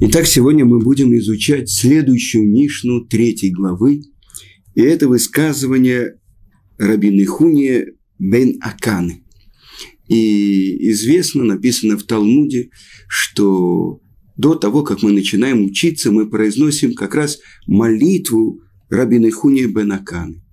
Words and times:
Итак, 0.00 0.26
сегодня 0.26 0.64
мы 0.64 0.78
будем 0.78 1.12
изучать 1.16 1.68
следующую 1.68 2.48
Мишну 2.48 3.04
третьей 3.04 3.50
главы. 3.50 4.02
И 4.76 4.80
это 4.80 5.08
высказывание 5.08 6.20
Рабины 6.78 7.26
Хуни 7.26 7.84
бен 8.16 8.58
Аканы. 8.60 9.24
И 10.06 10.88
известно, 10.92 11.42
написано 11.42 11.98
в 11.98 12.04
Талмуде, 12.04 12.70
что 13.08 14.00
до 14.36 14.54
того, 14.54 14.84
как 14.84 15.02
мы 15.02 15.10
начинаем 15.10 15.64
учиться, 15.64 16.12
мы 16.12 16.30
произносим 16.30 16.94
как 16.94 17.16
раз 17.16 17.40
молитву 17.66 18.60
Рабины 18.90 19.32
Хуни 19.32 19.64
бен 19.66 19.90
Аканы. 19.90 20.44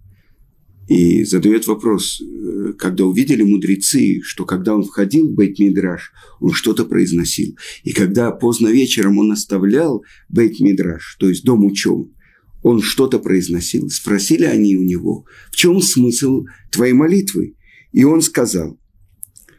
И 0.87 1.23
задает 1.23 1.65
вопрос, 1.65 2.21
э, 2.21 2.73
когда 2.77 3.05
увидели 3.05 3.41
мудрецы, 3.41 4.21
что 4.23 4.45
когда 4.45 4.75
он 4.75 4.83
входил 4.83 5.29
в 5.29 5.33
Бейт-Мидраш, 5.33 6.11
он 6.39 6.51
что-то 6.51 6.85
произносил. 6.85 7.57
И 7.83 7.91
когда 7.91 8.31
поздно 8.31 8.67
вечером 8.67 9.17
он 9.17 9.31
оставлял 9.31 10.03
Бейт-Мидраш, 10.29 11.17
то 11.19 11.27
есть 11.27 11.43
дом 11.43 11.65
учебы, 11.65 12.11
он 12.61 12.81
что-то 12.81 13.19
произносил. 13.19 13.89
Спросили 13.89 14.43
они 14.43 14.75
у 14.75 14.83
него, 14.83 15.25
в 15.51 15.55
чем 15.55 15.81
смысл 15.81 16.45
твоей 16.71 16.93
молитвы? 16.93 17.55
И 17.91 18.03
он 18.03 18.21
сказал, 18.21 18.79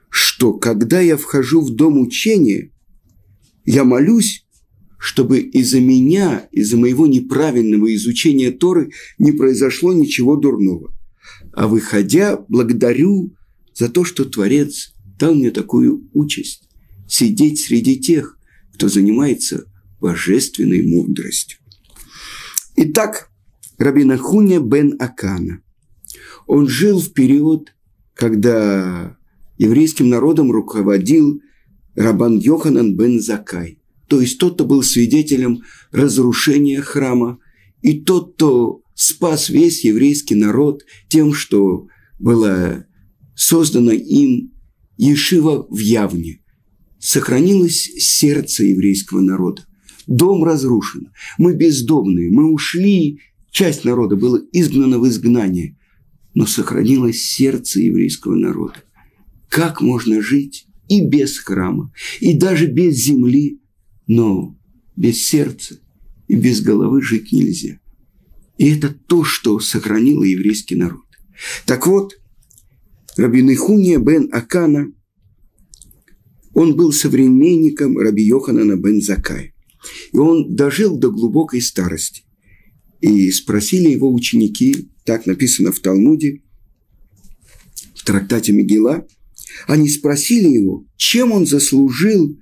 что 0.09 0.55
когда 0.55 1.01
я 1.01 1.17
вхожу 1.17 1.61
в 1.61 1.71
дом 1.71 1.99
учения, 1.99 2.71
я 3.65 3.83
молюсь, 3.83 4.47
чтобы 4.99 5.41
из-за 5.41 5.81
меня, 5.81 6.49
из-за 6.53 6.77
моего 6.77 7.07
неправильного 7.09 7.93
изучения 7.97 8.53
Торы 8.53 8.91
не 9.19 9.33
произошло 9.33 9.93
ничего 9.93 10.37
дурного 10.37 10.96
а 11.57 11.69
выходя, 11.69 12.39
благодарю 12.49 13.35
за 13.75 13.89
то, 13.89 14.05
что 14.05 14.27
Творец 14.27 14.93
дал 15.19 15.35
мне 15.35 15.51
такую 15.51 16.09
участь– 16.13 16.69
сидеть 17.09 17.61
среди 17.61 17.99
тех, 17.99 18.39
кто 18.75 18.89
занимается 18.89 19.65
божественной 19.99 20.83
мудростью. 20.83 21.59
Итак, 22.77 23.31
Рабина 23.79 24.19
Хуня 24.19 24.61
бен 24.61 24.97
Акана. 24.99 25.63
Он 26.47 26.69
жил 26.69 27.01
в 27.01 27.15
период, 27.15 27.75
когда 28.15 29.17
еврейским 29.57 30.11
народом 30.11 30.53
руководил 30.53 31.41
Рабан 31.95 32.37
Йоханан 32.37 32.97
бен 32.97 33.19
Закай. 33.19 33.81
То 34.09 34.21
есть 34.21 34.39
тот, 34.39 34.55
кто 34.55 34.67
был 34.67 34.83
свидетелем 34.83 35.63
разрушения 35.91 36.83
храма, 36.83 37.39
и 37.81 38.01
тот, 38.01 38.35
кто 38.35 38.83
спас 38.97 39.51
весь 39.51 39.85
еврейский 39.85 40.35
народ 40.35 40.83
тем, 41.09 41.33
что 41.33 41.87
было 42.19 42.87
создано 43.37 43.93
им 43.93 44.53
Ешива 44.97 45.67
в 45.71 45.79
Явне. 45.79 46.41
Сохранилось 46.99 47.93
сердце 47.99 48.65
еврейского 48.65 49.21
народа. 49.21 49.65
Дом 50.07 50.43
разрушен. 50.43 51.13
Мы 51.39 51.55
бездомные. 51.55 52.31
Мы 52.31 52.51
ушли. 52.51 53.21
Часть 53.51 53.85
народа 53.85 54.17
была 54.17 54.41
изгнана 54.53 54.99
в 54.99 55.07
изгнание. 55.07 55.79
Но 56.35 56.47
сохранилось 56.47 57.23
сердце 57.23 57.81
еврейского 57.81 58.35
народа. 58.35 58.83
Как 59.49 59.81
можно 59.81 60.23
жить 60.23 60.67
и 60.89 61.07
без 61.07 61.39
храма, 61.39 61.93
и 62.21 62.35
даже 62.35 62.67
без 62.67 62.97
земли, 62.97 63.61
но 64.07 64.57
без 64.97 65.23
сердца 65.23 65.79
и 66.29 66.35
без 66.35 66.61
головы 66.61 67.03
жить 67.03 67.33
нельзя. 67.33 67.81
И 68.59 68.75
это 68.75 68.89
то, 68.91 69.25
что 69.25 69.61
сохранило 69.61 70.25
еврейский 70.25 70.77
народ. 70.77 71.05
Так 71.67 71.87
вот, 71.87 72.15
Рабин 73.17 73.53
Ихуния 73.53 73.99
бен 73.99 74.29
Акана, 74.33 74.93
он 76.55 76.75
был 76.75 76.93
современником 76.93 77.99
Раби 77.99 78.23
Йоханана 78.25 78.77
бен 78.77 79.03
Закая. 79.03 79.53
И 80.13 80.17
он 80.17 80.55
дожил 80.55 80.99
до 80.99 81.11
глубокой 81.11 81.61
старости. 81.61 82.23
И 83.01 83.31
спросили 83.31 83.91
его 83.91 84.13
ученики, 84.13 84.91
так 85.05 85.27
написано 85.27 85.71
в 85.71 85.81
Талмуде, 85.81 86.43
в 87.95 88.05
трактате 88.05 88.53
Мегила, 88.53 89.07
они 89.67 89.89
спросили 89.89 90.49
его, 90.49 90.87
чем 90.97 91.33
он 91.33 91.47
заслужил, 91.47 92.39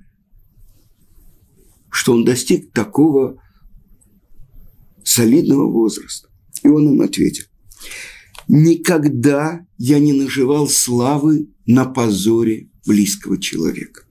что 1.89 2.13
он 2.13 2.25
достиг 2.25 2.71
такого 2.71 3.41
солидного 5.15 5.71
возраста. 5.71 6.29
И 6.63 6.67
он 6.67 6.93
им 6.93 7.01
ответил, 7.01 7.45
никогда 8.47 9.65
я 9.77 9.99
не 9.99 10.13
наживал 10.13 10.67
славы 10.67 11.49
на 11.65 11.85
позоре 11.85 12.69
близкого 12.85 13.39
человека. 13.41 14.03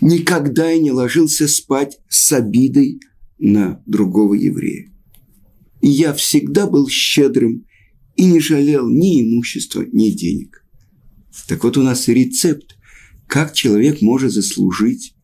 Никогда 0.00 0.70
я 0.70 0.78
не 0.78 0.92
ложился 0.92 1.48
спать 1.48 1.98
с 2.08 2.32
обидой 2.32 3.00
на 3.38 3.82
другого 3.86 4.34
еврея. 4.34 4.92
Я 5.82 6.14
всегда 6.14 6.66
был 6.66 6.88
щедрым 6.88 7.66
и 8.14 8.24
не 8.24 8.40
жалел 8.40 8.88
ни 8.88 9.20
имущества, 9.20 9.84
ни 9.92 10.10
денег. 10.10 10.64
Так 11.48 11.64
вот 11.64 11.76
у 11.76 11.82
нас 11.82 12.08
рецепт, 12.08 12.76
как 13.26 13.52
человек 13.52 14.00
может 14.00 14.32
заслужить 14.32 15.14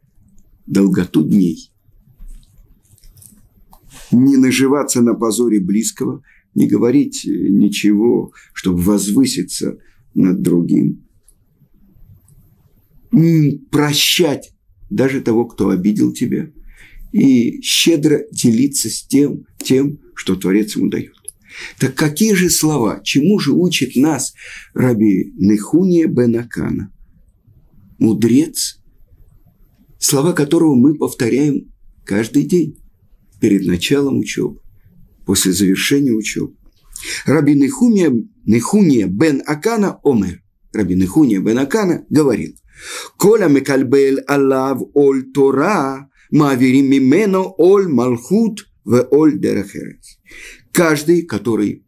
долготу 0.66 1.22
дней 1.22 1.71
не 4.12 4.36
наживаться 4.36 5.00
на 5.02 5.14
позоре 5.14 5.60
близкого, 5.60 6.22
не 6.54 6.68
говорить 6.68 7.24
ничего, 7.24 8.32
чтобы 8.52 8.82
возвыситься 8.82 9.78
над 10.14 10.42
другим. 10.42 11.04
Прощать 13.70 14.54
даже 14.90 15.20
того, 15.20 15.46
кто 15.46 15.70
обидел 15.70 16.12
тебя, 16.12 16.50
и 17.12 17.60
щедро 17.62 18.22
делиться 18.30 18.88
с 18.88 19.02
тем, 19.06 19.46
тем, 19.58 19.98
что 20.14 20.36
Творец 20.36 20.76
ему 20.76 20.88
дает. 20.88 21.14
Так 21.78 21.94
какие 21.94 22.32
же 22.32 22.48
слова, 22.48 23.00
чему 23.04 23.38
же 23.38 23.52
учит 23.52 23.96
нас 23.96 24.34
Раби 24.72 25.32
Нехуния 25.36 26.06
Бенакана? 26.06 26.90
Мудрец, 27.98 28.82
слова 29.98 30.32
которого 30.32 30.74
мы 30.74 30.94
повторяем 30.94 31.70
каждый 32.04 32.44
день 32.44 32.81
перед 33.42 33.66
началом 33.66 34.18
учебы, 34.20 34.60
после 35.26 35.52
завершения 35.52 36.12
учебы. 36.12 36.54
Раби 37.26 37.54
Нехуния, 37.56 38.12
Нехуния 38.46 39.08
бен 39.08 39.42
Акана 39.44 39.98
омер. 40.04 40.40
Раби 40.72 40.94
Нехуния 40.94 41.40
бен 41.40 41.58
Акана 41.58 42.06
говорил, 42.08 42.54
«Коля 43.16 43.48
мекальбел 43.48 44.20
аллав 44.28 44.80
оль 44.94 45.32
Тора, 45.32 46.08
маверим 46.30 46.88
мимено 46.88 47.52
оль 47.58 47.88
малхут 47.88 48.68
в 48.84 49.08
оль 49.10 49.40
дерахерец». 49.40 50.20
Каждый, 50.70 51.22
который 51.22 51.84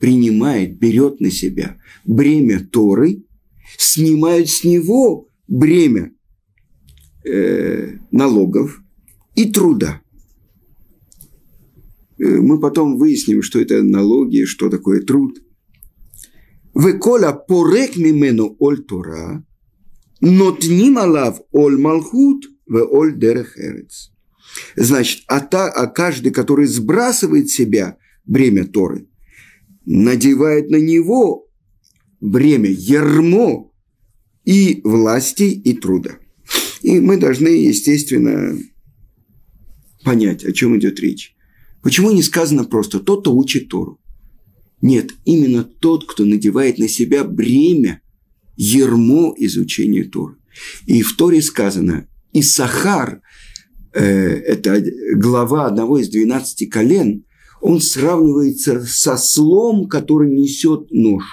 принимает, 0.00 0.78
берет 0.78 1.20
на 1.20 1.30
себя 1.30 1.76
бремя 2.06 2.60
Торы, 2.60 3.24
снимают 3.76 4.48
с 4.48 4.64
него 4.64 5.28
бремя 5.48 6.12
э, 7.26 7.98
налогов 8.10 8.80
и 9.34 9.52
труда. 9.52 10.00
Э, 12.24 12.40
мы 12.40 12.58
потом 12.58 12.96
выясним, 12.96 13.42
что 13.42 13.60
это 13.60 13.82
налоги, 13.82 14.44
что 14.44 14.70
такое 14.70 15.02
труд. 15.02 15.42
Векола 16.74 17.32
порек 17.32 17.96
мимену 17.96 18.56
оль 18.58 18.82
Тора, 18.82 19.44
нотним 20.20 20.98
алав 20.98 21.40
оль 21.52 21.78
малхут 21.78 22.46
в 22.66 22.82
оль 22.82 23.18
дерехерец. 23.18 24.10
Значит, 24.76 25.24
а, 25.26 25.40
та, 25.40 25.68
а 25.68 25.86
каждый, 25.86 26.32
который 26.32 26.66
сбрасывает 26.66 27.50
себя 27.50 27.98
бремя 28.24 28.64
Торы, 28.64 29.06
надевает 29.84 30.70
на 30.70 30.76
него 30.76 31.46
бремя, 32.20 32.70
ермо 32.70 33.72
и 34.44 34.80
власти, 34.84 35.50
и 35.64 35.74
труда. 35.74 36.18
И 36.80 37.00
мы 37.00 37.18
должны, 37.18 37.48
естественно, 37.48 38.56
понять, 40.04 40.44
о 40.44 40.52
чем 40.52 40.78
идет 40.78 41.00
речь. 41.00 41.34
Почему 41.84 42.10
не 42.10 42.22
сказано 42.22 42.64
просто 42.64 42.98
«тот, 42.98 43.20
кто 43.20 43.36
учит 43.36 43.68
Тору»? 43.68 44.00
Нет, 44.80 45.10
именно 45.26 45.64
тот, 45.64 46.06
кто 46.06 46.24
надевает 46.24 46.78
на 46.78 46.88
себя 46.88 47.24
бремя, 47.24 48.00
ермо 48.56 49.34
изучения 49.36 50.04
Торы. 50.04 50.36
И 50.86 51.02
в 51.02 51.14
Торе 51.14 51.42
сказано 51.42 52.08
«Исахар» 52.32 53.20
э, 53.92 54.00
это 54.00 54.82
глава 55.14 55.66
одного 55.66 55.98
из 55.98 56.08
двенадцати 56.08 56.64
колен, 56.64 57.26
он 57.60 57.82
сравнивается 57.82 58.82
со 58.86 59.18
слом, 59.18 59.86
который 59.86 60.30
несет 60.30 60.90
нож. 60.90 61.24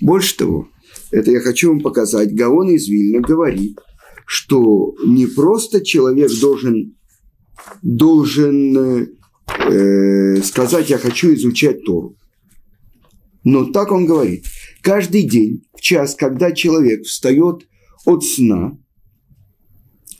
Больше 0.00 0.36
того, 0.36 0.68
это 1.10 1.30
я 1.30 1.40
хочу 1.40 1.68
вам 1.68 1.80
показать, 1.80 2.34
Гаон 2.34 2.70
из 2.70 2.88
Вильна 2.88 3.20
говорит, 3.20 3.78
что 4.26 4.94
не 5.06 5.26
просто 5.26 5.84
человек 5.84 6.30
должен 6.40 6.97
должен 7.82 9.08
э, 9.46 10.42
сказать, 10.42 10.90
я 10.90 10.98
хочу 10.98 11.34
изучать 11.34 11.84
Тору. 11.84 12.16
Но 13.44 13.66
так 13.66 13.92
он 13.92 14.06
говорит. 14.06 14.44
Каждый 14.82 15.22
день, 15.22 15.64
в 15.74 15.80
час, 15.80 16.14
когда 16.14 16.52
человек 16.52 17.04
встает 17.04 17.66
от 18.04 18.24
сна, 18.24 18.78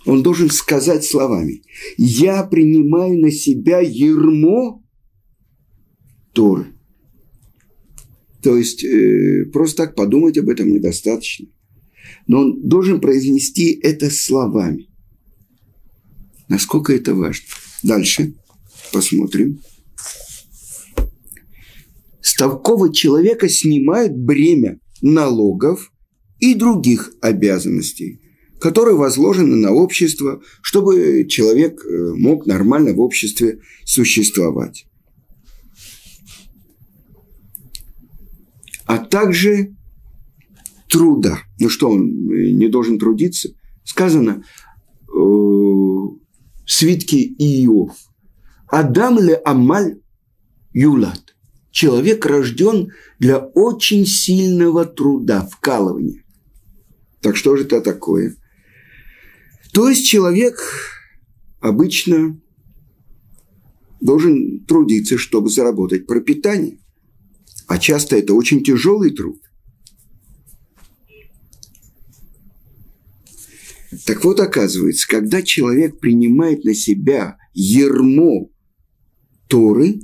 он 0.07 0.23
должен 0.23 0.51
сказать 0.51 1.05
словами, 1.05 1.63
я 1.97 2.43
принимаю 2.45 3.21
на 3.21 3.31
себя 3.31 3.81
ермо 3.81 4.83
Торы. 6.33 6.69
То 8.43 8.57
есть 8.57 8.85
э, 8.85 9.47
просто 9.53 9.85
так 9.85 9.95
подумать 9.95 10.39
об 10.39 10.49
этом 10.49 10.73
недостаточно. 10.73 11.47
Но 12.27 12.41
он 12.41 12.69
должен 12.69 13.01
произнести 13.01 13.79
это 13.83 14.11
словами. 14.11 14.89
Насколько 16.49 16.95
это 16.95 17.15
важно. 17.15 17.45
Дальше 17.83 18.35
посмотрим. 18.93 19.61
С 22.21 22.35
такого 22.35 22.93
человека 22.93 23.49
снимают 23.49 24.17
бремя 24.17 24.81
налогов 25.03 25.93
и 26.41 26.55
других 26.55 27.13
обязанностей, 27.21 28.21
которые 28.61 28.97
возложены 28.97 29.57
на 29.57 29.73
общество, 29.73 30.43
чтобы 30.63 31.27
человек 31.29 31.85
э, 31.85 32.15
мог 32.15 32.47
нормально 32.47 32.93
в 32.93 33.01
обществе 33.01 33.61
существовать. 33.85 34.87
А 38.85 38.99
также 38.99 39.77
труда. 40.89 41.41
Ну 41.61 41.69
что, 41.69 41.91
он 41.91 42.31
э, 42.31 42.53
не 42.53 42.69
должен 42.69 42.99
трудиться? 42.99 43.51
Сказано, 43.85 44.45
свитки 46.69 47.35
Иов. 47.39 47.97
Адам 48.69 49.19
ле 49.19 49.35
амаль 49.35 50.01
юлат. 50.73 51.35
Человек 51.71 52.27
рожден 52.27 52.93
для 53.19 53.39
очень 53.39 54.07
сильного 54.07 54.85
труда, 54.85 55.49
вкалывания. 55.51 56.23
Так 57.21 57.37
что 57.37 57.57
же 57.57 57.65
это 57.65 57.81
такое? 57.81 58.37
То 59.73 59.89
есть 59.89 60.07
человек 60.07 60.61
обычно 61.61 62.41
должен 64.01 64.65
трудиться, 64.67 65.17
чтобы 65.19 65.49
заработать 65.51 66.07
пропитание. 66.07 66.79
А 67.67 67.79
часто 67.79 68.17
это 68.17 68.35
очень 68.35 68.63
тяжелый 68.63 69.11
труд. 69.11 69.41
Так 74.05 74.25
вот, 74.25 74.39
оказывается, 74.41 75.09
когда 75.09 75.43
человек 75.43 75.99
принимает 75.99 76.65
на 76.65 76.75
себя 76.75 77.39
ермо 77.55 78.51
Торы, 79.49 80.01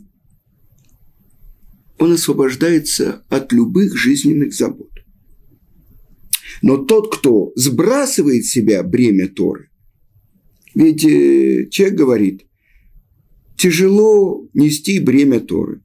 он 1.99 2.13
освобождается 2.13 3.25
от 3.29 3.53
любых 3.53 3.97
жизненных 3.97 4.55
забот. 4.55 4.91
Но 6.63 6.79
тот, 6.79 7.15
кто 7.15 7.53
сбрасывает 7.57 8.47
себя 8.47 8.83
бремя 8.83 9.29
Торы, 9.29 9.69
ведь 10.75 11.05
э, 11.05 11.69
человек 11.71 11.97
говорит, 11.97 12.47
тяжело 13.57 14.49
нести 14.55 14.99
бремя 14.99 15.41
Торы. 15.41 15.83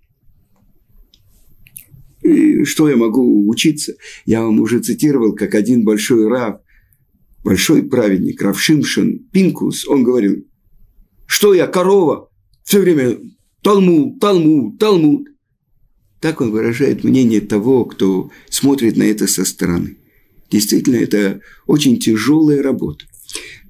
И 2.22 2.64
что 2.64 2.90
я 2.90 2.96
могу 2.96 3.48
учиться? 3.48 3.96
Я 4.26 4.42
вам 4.44 4.60
уже 4.60 4.80
цитировал, 4.80 5.34
как 5.34 5.54
один 5.54 5.84
большой 5.84 6.28
раб, 6.28 6.64
большой 7.44 7.84
праведник, 7.84 8.42
Рав 8.42 8.60
Шимшин 8.60 9.28
Пинкус, 9.32 9.88
он 9.88 10.04
говорил, 10.04 10.46
что 11.26 11.54
я, 11.54 11.68
корова, 11.68 12.30
все 12.64 12.80
время 12.80 13.18
Талмуд, 13.62 14.20
Талмуд, 14.20 14.80
Талмуд. 14.80 15.28
Так 16.22 16.42
он 16.42 16.52
выражает 16.52 17.04
мнение 17.04 17.42
того, 17.42 17.86
кто 17.86 18.30
смотрит 18.50 18.98
на 18.98 19.04
это 19.04 19.28
со 19.28 19.46
стороны. 19.46 19.98
Действительно, 20.52 20.98
это 20.98 21.42
очень 21.66 22.00
тяжелая 22.00 22.62
работа. 22.62 23.06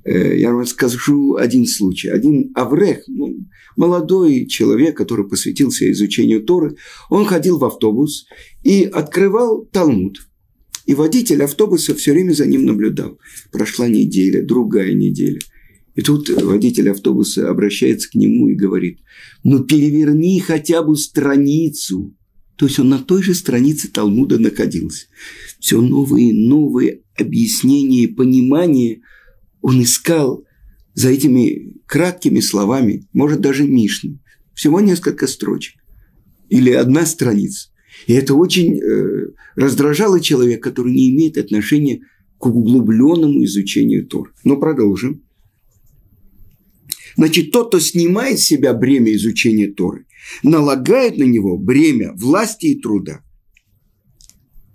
Э, 0.05 0.37
я 0.37 0.53
вам 0.53 0.65
скажу 0.65 1.35
один 1.35 1.65
случай. 1.67 2.09
Один 2.09 2.51
Аврех, 2.55 3.03
ну, 3.07 3.37
молодой 3.75 4.45
человек, 4.47 4.97
который 4.97 5.27
посвятился 5.27 5.91
изучению 5.91 6.43
Торы, 6.43 6.75
он 7.09 7.25
ходил 7.25 7.57
в 7.57 7.65
автобус 7.65 8.25
и 8.63 8.83
открывал 8.83 9.65
Талмуд. 9.65 10.28
И 10.89 10.95
водитель 10.95 11.43
автобуса 11.43 11.93
все 11.93 12.13
время 12.13 12.33
за 12.33 12.45
ним 12.45 12.65
наблюдал. 12.65 13.19
Прошла 13.51 13.87
неделя, 13.87 14.43
другая 14.43 14.93
неделя. 14.93 15.39
И 15.95 16.01
тут 16.01 16.29
водитель 16.29 16.89
автобуса 16.89 17.49
обращается 17.49 18.09
к 18.09 18.15
нему 18.15 18.49
и 18.49 18.55
говорит, 18.55 18.99
ну 19.43 19.63
переверни 19.63 20.39
хотя 20.39 20.81
бы 20.81 20.95
страницу. 20.95 22.15
То 22.55 22.65
есть 22.65 22.79
он 22.79 22.89
на 22.89 22.99
той 22.99 23.23
же 23.23 23.33
странице 23.33 23.89
Талмуда 23.89 24.39
находился. 24.39 25.07
Все 25.59 25.81
новые 25.81 26.31
и 26.31 26.47
новые 26.47 27.01
объяснения 27.17 28.03
и 28.03 28.07
понимания– 28.07 29.01
он 29.61 29.81
искал 29.83 30.45
за 30.93 31.09
этими 31.09 31.75
краткими 31.85 32.39
словами, 32.39 33.07
может 33.13 33.41
даже 33.41 33.65
Мишны, 33.65 34.19
всего 34.53 34.79
несколько 34.79 35.27
строчек 35.27 35.75
или 36.49 36.71
одна 36.71 37.05
страница. 37.05 37.69
И 38.07 38.13
это 38.13 38.33
очень 38.35 38.79
э, 38.79 39.27
раздражало 39.55 40.19
человека, 40.19 40.69
который 40.69 40.93
не 40.93 41.09
имеет 41.09 41.37
отношения 41.37 42.01
к 42.37 42.45
углубленному 42.45 43.43
изучению 43.43 44.07
Тор. 44.07 44.33
Но 44.43 44.57
продолжим. 44.57 45.23
Значит, 47.15 47.51
тот, 47.51 47.67
кто 47.67 47.79
снимает 47.79 48.39
с 48.39 48.43
себя 48.43 48.73
бремя 48.73 49.13
изучения 49.13 49.67
Торы, 49.67 50.05
налагает 50.43 51.17
на 51.17 51.23
него 51.23 51.57
бремя 51.57 52.13
власти 52.13 52.67
и 52.67 52.79
труда. 52.79 53.21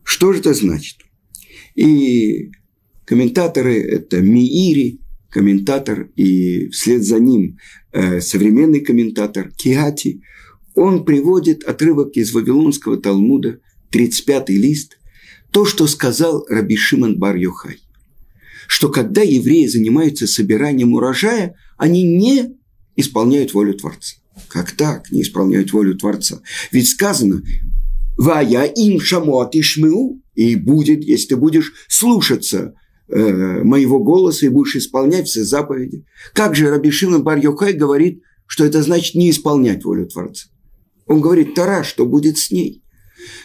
Что 0.02 0.32
же 0.32 0.40
это 0.40 0.52
значит? 0.52 0.98
И 1.74 2.50
Комментаторы– 3.04 3.80
это 3.82 4.20
Миири, 4.20 5.00
комментатор, 5.30 6.08
и 6.16 6.68
вслед 6.68 7.04
за 7.04 7.18
ним 7.18 7.58
э, 7.92 8.20
современный 8.20 8.80
комментатор 8.80 9.50
Киати. 9.50 10.22
Он 10.74 11.04
приводит 11.04 11.64
отрывок 11.64 12.16
из 12.16 12.32
Вавилонского 12.32 12.96
Талмуда, 12.96 13.60
35-й 13.92 14.56
лист, 14.56 14.98
то, 15.50 15.64
что 15.64 15.86
сказал 15.86 16.44
Раби 16.48 16.76
Шимон 16.76 17.18
бар 17.18 17.36
-Йохай, 17.36 17.78
что 18.66 18.88
когда 18.88 19.22
евреи 19.22 19.66
занимаются 19.66 20.26
собиранием 20.26 20.94
урожая, 20.94 21.54
они 21.76 22.02
не 22.02 22.56
исполняют 22.96 23.54
волю 23.54 23.74
Творца. 23.74 24.16
Как 24.48 24.72
так 24.72 25.12
не 25.12 25.22
исполняют 25.22 25.72
волю 25.72 25.96
Творца? 25.96 26.40
Ведь 26.72 26.88
сказано, 26.88 27.42
«Вая 28.18 28.64
им 28.64 29.00
шамуат 29.00 29.54
ишмеу» 29.54 30.20
и 30.34 30.56
будет, 30.56 31.04
если 31.04 31.28
ты 31.28 31.36
будешь 31.36 31.72
слушаться 31.88 32.74
Э, 33.06 33.62
моего 33.62 33.98
голоса 34.02 34.46
и 34.46 34.48
будешь 34.48 34.76
исполнять 34.76 35.28
все 35.28 35.44
заповеди. 35.44 36.06
Как 36.32 36.54
же 36.54 36.70
Раби 36.70 36.90
Шимон 36.90 37.22
бар 37.22 37.38
Йохай 37.38 37.74
говорит, 37.74 38.22
что 38.46 38.64
это 38.64 38.82
значит 38.82 39.14
не 39.14 39.30
исполнять 39.30 39.84
волю 39.84 40.06
Творца? 40.06 40.48
Он 41.06 41.20
говорит, 41.20 41.54
Тара, 41.54 41.82
что 41.82 42.06
будет 42.06 42.38
с 42.38 42.50
ней? 42.50 42.82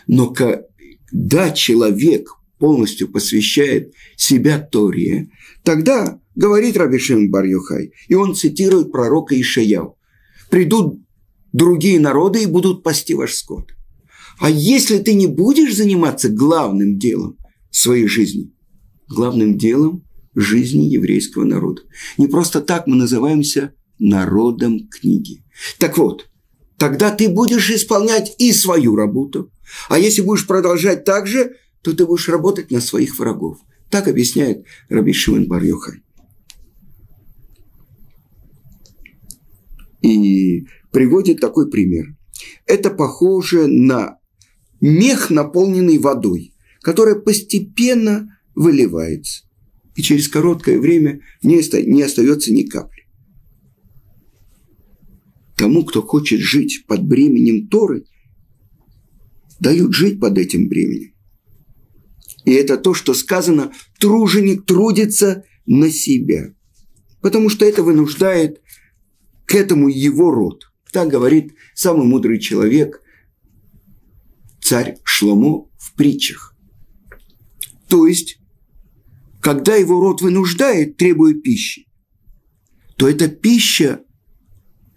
Но 0.07 0.29
когда 0.29 1.51
человек 1.51 2.29
полностью 2.57 3.09
посвящает 3.09 3.93
себя 4.15 4.59
Торе, 4.59 5.29
тогда 5.63 6.19
говорит 6.35 6.77
Раби 6.77 6.97
Шимон 6.97 7.29
бар 7.29 7.45
Йохай, 7.45 7.93
и 8.07 8.15
он 8.15 8.35
цитирует 8.35 8.91
пророка 8.91 9.39
Ишаяу, 9.39 9.97
придут 10.49 11.01
другие 11.53 11.99
народы 11.99 12.43
и 12.43 12.47
будут 12.47 12.83
пасти 12.83 13.13
ваш 13.13 13.33
скот. 13.33 13.71
А 14.39 14.49
если 14.49 14.99
ты 14.99 15.13
не 15.13 15.27
будешь 15.27 15.75
заниматься 15.75 16.29
главным 16.29 16.97
делом 16.97 17.37
своей 17.71 18.07
жизни– 18.07 18.51
главным 19.09 19.57
делом 19.57 20.05
жизни 20.35 20.83
еврейского 20.83 21.43
народа. 21.43 21.81
Не 22.17 22.27
просто 22.27 22.61
так 22.61 22.87
мы 22.87 22.95
называемся 22.95 23.73
народом 23.97 24.87
книги. 24.87 25.43
Так 25.79 25.97
вот, 25.97 26.28
тогда 26.79 27.11
ты 27.11 27.29
будешь 27.29 27.69
исполнять 27.69 28.33
и 28.39 28.51
свою 28.53 28.95
работу, 28.95 29.51
а 29.89 29.99
если 29.99 30.21
будешь 30.21 30.47
продолжать 30.47 31.03
так 31.03 31.27
же, 31.27 31.55
то 31.81 31.95
ты 31.95 32.05
будешь 32.05 32.29
работать 32.29 32.71
на 32.71 32.81
своих 32.81 33.19
врагов. 33.19 33.59
Так 33.89 34.07
объясняет 34.07 34.65
Раби 34.89 35.13
Шимон 35.13 35.47
бар 35.47 35.63
-Йохай. 35.63 36.01
И 40.01 40.65
приводит 40.91 41.41
такой 41.41 41.69
пример. 41.69 42.15
Это 42.65 42.89
похоже 42.89 43.67
на 43.67 44.17
мех, 44.79 45.29
наполненный 45.29 45.97
водой, 45.97 46.53
которая 46.81 47.15
постепенно 47.15 48.39
выливается. 48.55 49.43
И 49.95 50.01
через 50.01 50.29
короткое 50.29 50.79
время 50.79 51.19
не, 51.43 51.59
остается 51.59 52.53
ни 52.53 52.63
капли. 52.63 52.98
Тому, 55.59 55.83
кто 55.83 56.01
хочет 56.01 56.39
жить 56.39 56.85
под 56.87 57.05
бременем 57.05 57.67
Торы, 57.67 58.05
дают 59.59 59.93
жить 59.93 60.17
под 60.17 60.37
этим 60.37 60.69
бременем. 60.69 61.13
И 62.45 62.51
это 62.53 62.77
то, 62.77 62.93
что 62.93 63.13
сказано, 63.13 63.73
труженик 63.99 64.65
трудится 64.65 65.43
на 65.65 65.91
себя. 65.91 66.53
Потому 67.21 67.49
что 67.49 67.65
это 67.65 67.83
вынуждает 67.83 68.61
к 69.45 69.53
этому 69.53 69.89
его 69.89 70.31
род. 70.31 70.71
Так 70.93 71.09
говорит 71.09 71.53
самый 71.75 72.07
мудрый 72.07 72.39
человек, 72.39 73.01
царь 74.61 74.95
Шломо 75.03 75.69
в 75.77 75.93
притчах. 75.95 76.55
То 77.89 78.07
есть 78.07 78.39
когда 79.41 79.75
его 79.75 79.99
род 79.99 80.21
вынуждает, 80.21 80.95
требуя 80.95 81.33
пищи, 81.33 81.85
то 82.95 83.09
эта 83.09 83.27
пища, 83.27 84.05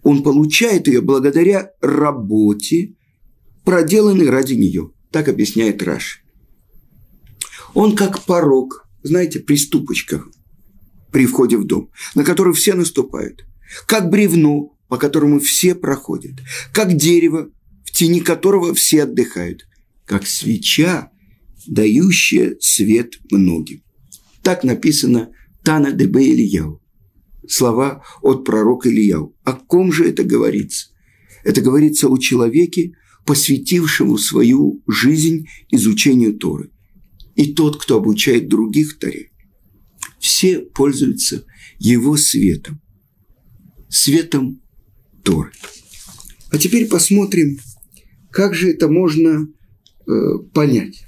он 0.03 0.23
получает 0.23 0.87
ее 0.87 1.01
благодаря 1.01 1.71
работе, 1.81 2.95
проделанной 3.63 4.29
ради 4.29 4.53
нее. 4.53 4.91
Так 5.11 5.27
объясняет 5.27 5.81
Раш. 5.83 6.23
Он 7.73 7.95
как 7.95 8.23
порог, 8.25 8.87
знаете, 9.03 9.39
при 9.39 9.55
ступочках 9.55 10.29
при 11.13 11.27
входе 11.27 11.57
в 11.57 11.65
дом, 11.65 11.91
на 12.15 12.25
который 12.25 12.53
все 12.53 12.73
наступают. 12.73 13.45
Как 13.85 14.09
бревно, 14.09 14.75
по 14.89 14.97
которому 14.97 15.39
все 15.39 15.75
проходят. 15.75 16.33
Как 16.73 16.97
дерево, 16.97 17.49
в 17.85 17.91
тени 17.91 18.19
которого 18.19 18.73
все 18.73 19.03
отдыхают. 19.03 19.65
Как 20.05 20.27
свеча, 20.27 21.11
дающая 21.67 22.57
свет 22.59 23.19
многим. 23.31 23.83
Так 24.41 24.63
написано 24.63 25.29
Тана 25.63 25.91
Дебе 25.91 26.33
Ильяу. 26.33 26.81
Слова 27.47 28.03
от 28.21 28.45
пророка 28.45 28.89
Ильяу. 28.89 29.35
О 29.43 29.53
ком 29.53 29.91
же 29.91 30.05
это 30.05 30.23
говорится? 30.23 30.87
Это 31.43 31.61
говорится 31.61 32.07
о 32.07 32.17
человеке, 32.17 32.93
посвятившему 33.25 34.17
свою 34.17 34.81
жизнь 34.87 35.47
изучению 35.69 36.37
Торы. 36.37 36.71
И 37.35 37.53
тот, 37.53 37.81
кто 37.81 37.97
обучает 37.97 38.47
других 38.47 38.99
Торе, 38.99 39.31
все 40.19 40.59
пользуются 40.59 41.45
его 41.79 42.15
светом. 42.17 42.81
Светом 43.89 44.61
Торы. 45.23 45.51
А 46.51 46.57
теперь 46.57 46.87
посмотрим, 46.87 47.59
как 48.29 48.53
же 48.53 48.69
это 48.69 48.87
можно 48.87 49.47
э, 50.07 50.11
понять. 50.53 51.05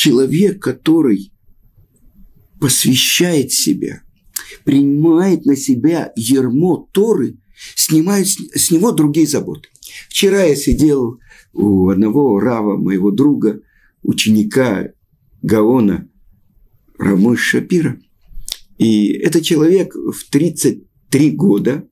Человек, 0.00 0.62
который 0.62 1.30
посвящает 2.60 3.52
себя, 3.52 4.02
принимает 4.64 5.46
на 5.46 5.56
себя 5.56 6.12
ермо 6.14 6.88
Торы, 6.92 7.38
снимает 7.74 8.28
с 8.28 8.70
него 8.70 8.92
другие 8.92 9.26
заботы. 9.26 9.68
Вчера 10.08 10.44
я 10.44 10.54
сидел 10.54 11.18
у 11.52 11.88
одного 11.88 12.38
рава, 12.38 12.76
моего 12.76 13.10
друга, 13.10 13.60
ученика 14.02 14.90
Гаона 15.42 16.08
Рамой 16.98 17.36
Шапира. 17.36 17.98
И 18.78 19.08
этот 19.08 19.42
человек 19.42 19.94
в 19.94 20.30
33 20.30 21.30
года 21.32 21.88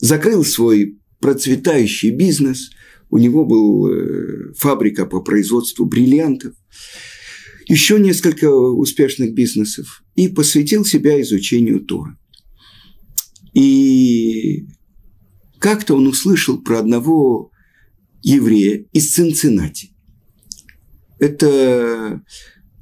закрыл 0.00 0.44
свой 0.44 0.98
процветающий 1.20 2.10
бизнес. 2.10 2.70
У 3.10 3.18
него 3.18 3.44
был 3.44 3.88
э, 3.88 4.52
фабрика 4.56 5.06
по 5.06 5.20
производству 5.20 5.86
бриллиантов. 5.86 6.54
Еще 7.66 7.98
несколько 7.98 8.50
успешных 8.50 9.34
бизнесов. 9.34 10.04
И 10.14 10.28
посвятил 10.28 10.84
себя 10.84 11.20
изучению 11.20 11.80
Тора. 11.80 12.18
И 13.54 14.66
как-то 15.58 15.94
он 15.94 16.06
услышал 16.06 16.60
про 16.60 16.80
одного 16.80 17.50
еврея 18.22 18.86
из 18.92 19.12
Цинциннати. 19.12 19.90
Это 21.18 22.22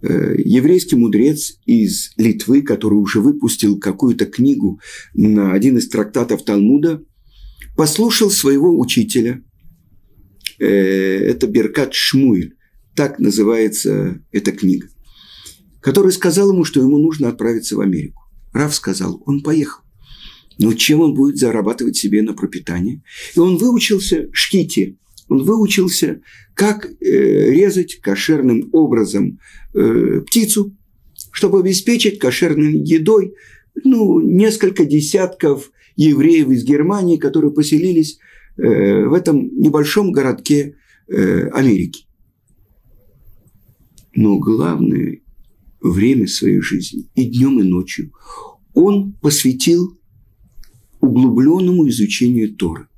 э, 0.02 0.34
еврейский 0.38 0.96
мудрец 0.96 1.58
из 1.66 2.12
Литвы, 2.16 2.62
который 2.62 2.94
уже 2.94 3.20
выпустил 3.20 3.78
какую-то 3.78 4.26
книгу 4.26 4.80
на 5.14 5.52
один 5.52 5.78
из 5.78 5.88
трактатов 5.88 6.44
Талмуда, 6.44 7.04
послушал 7.76 8.30
своего 8.30 8.78
учителя. 8.78 9.42
Э, 10.58 10.66
это 10.66 11.46
Беркат 11.46 11.94
Шмуэль, 11.94 12.54
так 12.94 13.18
называется 13.18 14.20
эта 14.32 14.52
книга, 14.52 14.88
который 15.80 16.12
сказал 16.12 16.50
ему, 16.52 16.64
что 16.64 16.80
ему 16.80 16.98
нужно 16.98 17.28
отправиться 17.28 17.76
в 17.76 17.80
Америку. 17.80 18.22
Раф 18.52 18.74
сказал, 18.74 19.22
он 19.26 19.42
поехал. 19.42 19.82
Но 20.58 20.74
чем 20.74 21.00
он 21.00 21.14
будет 21.14 21.38
зарабатывать 21.38 21.96
себе 21.96 22.22
на 22.22 22.34
пропитание? 22.34 23.02
И 23.34 23.38
он 23.38 23.56
выучился 23.56 24.28
шките, 24.32 24.96
он 25.28 25.44
выучился, 25.44 26.20
как 26.54 26.84
э, 26.84 26.90
резать 27.00 28.00
кошерным 28.00 28.68
образом 28.72 29.38
э, 29.74 30.20
птицу, 30.26 30.76
чтобы 31.32 31.60
обеспечить 31.60 32.18
кошерной 32.18 32.76
едой 32.76 33.34
ну, 33.82 34.20
несколько 34.20 34.84
десятков 34.84 35.70
евреев 35.96 36.50
из 36.50 36.64
Германии, 36.64 37.16
которые 37.16 37.52
поселились 37.52 38.18
э, 38.56 39.06
в 39.06 39.14
этом 39.14 39.48
небольшом 39.58 40.12
городке 40.12 40.76
э, 41.08 41.48
Америки. 41.48 42.04
Но 44.14 44.38
главное 44.38 45.20
время 45.80 46.26
своей 46.26 46.60
жизни 46.60 47.10
и 47.14 47.24
днем, 47.24 47.60
и 47.60 47.62
ночью 47.62 48.12
он 48.74 49.12
посвятил 49.14 49.98
углубленному 51.00 51.88
изучению 51.88 52.54
Торы. 52.54 52.88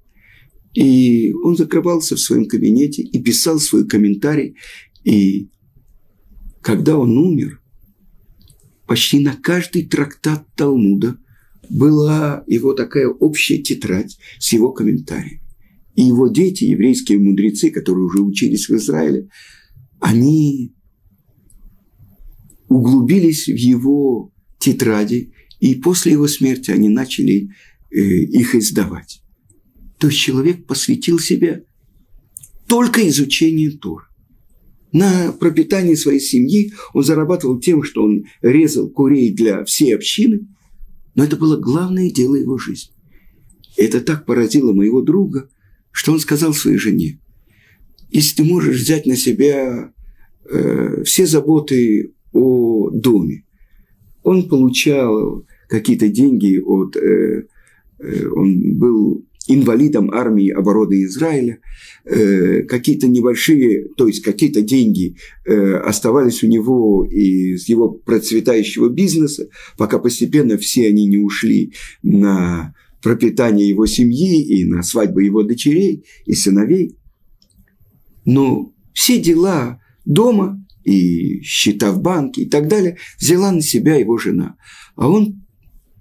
И 0.74 1.32
он 1.32 1.56
закрывался 1.56 2.16
в 2.16 2.20
своем 2.20 2.46
кабинете 2.46 3.02
и 3.02 3.22
писал 3.22 3.58
свой 3.58 3.86
комментарий. 3.86 4.56
И 5.04 5.48
когда 6.60 6.98
он 6.98 7.16
умер, 7.16 7.60
почти 8.86 9.20
на 9.20 9.36
каждый 9.36 9.86
трактат 9.86 10.46
Талмуда 10.56 11.16
была 11.70 12.44
его 12.46 12.74
такая 12.74 13.08
общая 13.08 13.58
тетрадь 13.58 14.18
с 14.38 14.52
его 14.52 14.72
комментарием. 14.72 15.40
И 15.94 16.02
его 16.02 16.28
дети, 16.28 16.64
еврейские 16.64 17.20
мудрецы, 17.20 17.70
которые 17.70 18.04
уже 18.04 18.20
учились 18.20 18.68
в 18.68 18.74
Израиле, 18.74 19.28
они 20.00 20.73
углубились 22.68 23.46
в 23.46 23.56
его 23.56 24.32
тетради, 24.58 25.32
и 25.60 25.74
после 25.74 26.12
его 26.12 26.28
смерти 26.28 26.70
они 26.70 26.88
начали 26.88 27.50
э, 27.90 28.00
их 28.00 28.54
издавать. 28.54 29.22
То 29.98 30.08
есть 30.08 30.18
человек 30.18 30.66
посвятил 30.66 31.18
себя 31.18 31.62
только 32.66 33.06
изучению 33.08 33.78
Тора. 33.78 34.08
На 34.92 35.32
пропитание 35.32 35.96
своей 35.96 36.20
семьи 36.20 36.72
он 36.92 37.02
зарабатывал 37.02 37.58
тем, 37.58 37.82
что 37.82 38.04
он 38.04 38.26
резал 38.42 38.88
курей 38.88 39.32
для 39.32 39.64
всей 39.64 39.94
общины, 39.94 40.46
но 41.14 41.24
это 41.24 41.36
было 41.36 41.56
главное 41.56 42.10
дело 42.10 42.36
его 42.36 42.58
жизни. 42.58 42.92
Это 43.76 44.00
так 44.00 44.24
поразило 44.24 44.72
моего 44.72 45.02
друга, 45.02 45.48
что 45.90 46.12
он 46.12 46.20
сказал 46.20 46.54
своей 46.54 46.78
жене, 46.78 47.20
если 48.10 48.36
ты 48.36 48.44
можешь 48.44 48.80
взять 48.80 49.06
на 49.06 49.16
себя 49.16 49.92
э, 50.48 51.02
все 51.04 51.26
заботы 51.26 52.13
о 52.34 52.90
доме, 52.90 53.44
он 54.22 54.48
получал 54.48 55.44
какие-то 55.68 56.08
деньги 56.08 56.58
от... 56.58 56.96
Э, 56.96 57.46
э, 58.00 58.28
он 58.28 58.78
был 58.78 59.24
инвалидам 59.46 60.10
армии 60.10 60.50
обороны 60.50 61.04
Израиля, 61.04 61.58
э, 62.04 62.62
какие-то 62.62 63.08
небольшие, 63.08 63.88
то 63.96 64.06
есть 64.06 64.22
какие-то 64.22 64.62
деньги 64.62 65.16
э, 65.44 65.74
оставались 65.76 66.42
у 66.42 66.46
него 66.46 67.04
из 67.04 67.68
его 67.68 67.90
процветающего 67.90 68.88
бизнеса, 68.88 69.48
пока 69.76 69.98
постепенно 69.98 70.56
все 70.56 70.88
они 70.88 71.06
не 71.06 71.18
ушли 71.18 71.74
на 72.02 72.74
пропитание 73.02 73.68
его 73.68 73.84
семьи 73.86 74.42
и 74.42 74.64
на 74.64 74.82
свадьбы 74.82 75.24
его 75.24 75.42
дочерей 75.42 76.04
и 76.24 76.32
сыновей. 76.32 76.96
Но 78.24 78.72
все 78.94 79.20
дела 79.20 79.78
дома 80.06 80.64
и 80.84 81.40
счета 81.42 81.92
в 81.92 82.00
банке 82.00 82.42
и 82.42 82.48
так 82.48 82.68
далее 82.68 82.98
взяла 83.18 83.50
на 83.50 83.62
себя 83.62 83.96
его 83.96 84.18
жена. 84.18 84.56
А 84.96 85.08
он 85.08 85.44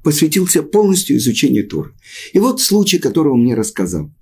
посвятился 0.04 0.62
полностью 0.64 1.18
изучению 1.18 1.68
Торы. 1.68 1.94
И 2.34 2.40
вот 2.40 2.62
случай, 2.62 3.00
который 3.00 3.32
он 3.32 3.44
мне 3.44 3.56
рассказал. 3.56 4.14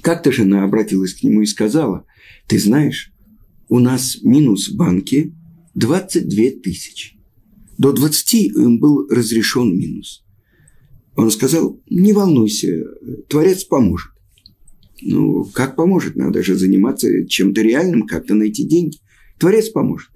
Как-то 0.00 0.32
жена 0.32 0.64
обратилась 0.64 1.14
к 1.14 1.22
нему 1.22 1.42
и 1.42 1.46
сказала, 1.46 2.06
ты 2.46 2.58
знаешь, 2.58 3.12
у 3.68 3.78
нас 3.78 4.18
минус 4.22 4.68
в 4.68 4.76
банке 4.76 5.32
22 5.74 6.62
тысячи. 6.62 7.16
До 7.78 7.92
20 7.92 8.34
им 8.34 8.78
был 8.78 9.08
разрешен 9.08 9.76
минус. 9.76 10.24
Он 11.16 11.30
сказал, 11.30 11.80
не 11.90 12.12
волнуйся, 12.12 12.68
Творец 13.28 13.64
поможет. 13.64 14.11
Ну, 15.04 15.44
как 15.52 15.76
поможет? 15.76 16.16
Надо 16.16 16.42
же 16.42 16.54
заниматься 16.54 17.26
чем-то 17.26 17.60
реальным, 17.60 18.06
как-то 18.06 18.34
найти 18.34 18.64
деньги. 18.64 18.98
Творец 19.38 19.68
поможет. 19.68 20.10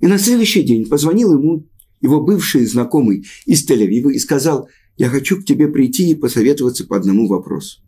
И 0.00 0.06
на 0.06 0.18
следующий 0.18 0.62
день 0.62 0.86
позвонил 0.86 1.32
ему 1.32 1.68
его 2.00 2.20
бывший 2.20 2.66
знакомый 2.66 3.24
из 3.46 3.68
Тель-Авива 3.68 4.10
и 4.10 4.18
сказал, 4.18 4.68
я 4.96 5.08
хочу 5.08 5.40
к 5.40 5.44
тебе 5.44 5.68
прийти 5.68 6.10
и 6.10 6.14
посоветоваться 6.14 6.86
по 6.86 6.96
одному 6.96 7.28
вопросу. 7.28 7.80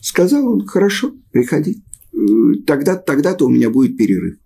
Сказал 0.00 0.46
он, 0.48 0.66
хорошо, 0.66 1.14
приходи. 1.30 1.82
Э, 2.12 2.18
тогда, 2.66 2.96
тогда-то 2.96 3.46
у 3.46 3.48
меня 3.48 3.70
будет 3.70 3.96
перерыв 3.96 4.38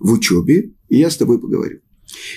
в 0.00 0.12
учебе, 0.12 0.72
и 0.88 0.96
я 0.96 1.10
с 1.10 1.16
тобой 1.16 1.38
поговорю. 1.38 1.80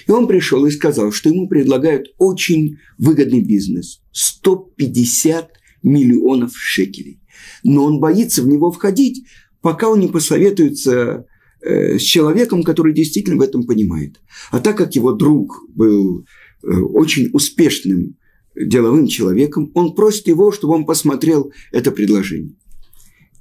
И 0.07 0.11
он 0.11 0.27
пришел 0.27 0.65
и 0.65 0.71
сказал, 0.71 1.11
что 1.11 1.29
ему 1.29 1.47
предлагают 1.47 2.07
очень 2.17 2.77
выгодный 2.97 3.41
бизнес. 3.41 4.01
150 4.11 5.49
миллионов 5.83 6.51
шекелей. 6.55 7.21
Но 7.63 7.85
он 7.85 7.99
боится 7.99 8.41
в 8.41 8.47
него 8.47 8.71
входить, 8.71 9.25
пока 9.61 9.89
он 9.89 9.99
не 9.99 10.07
посоветуется 10.07 11.25
э, 11.61 11.97
с 11.97 12.01
человеком, 12.01 12.63
который 12.63 12.93
действительно 12.93 13.37
в 13.37 13.41
этом 13.41 13.63
понимает. 13.63 14.21
А 14.51 14.59
так 14.59 14.77
как 14.77 14.95
его 14.95 15.13
друг 15.13 15.65
был 15.69 16.25
э, 16.63 16.67
очень 16.67 17.29
успешным 17.33 18.17
деловым 18.55 19.07
человеком, 19.07 19.71
он 19.73 19.95
просит 19.95 20.27
его, 20.27 20.51
чтобы 20.51 20.75
он 20.75 20.85
посмотрел 20.85 21.51
это 21.71 21.91
предложение. 21.91 22.55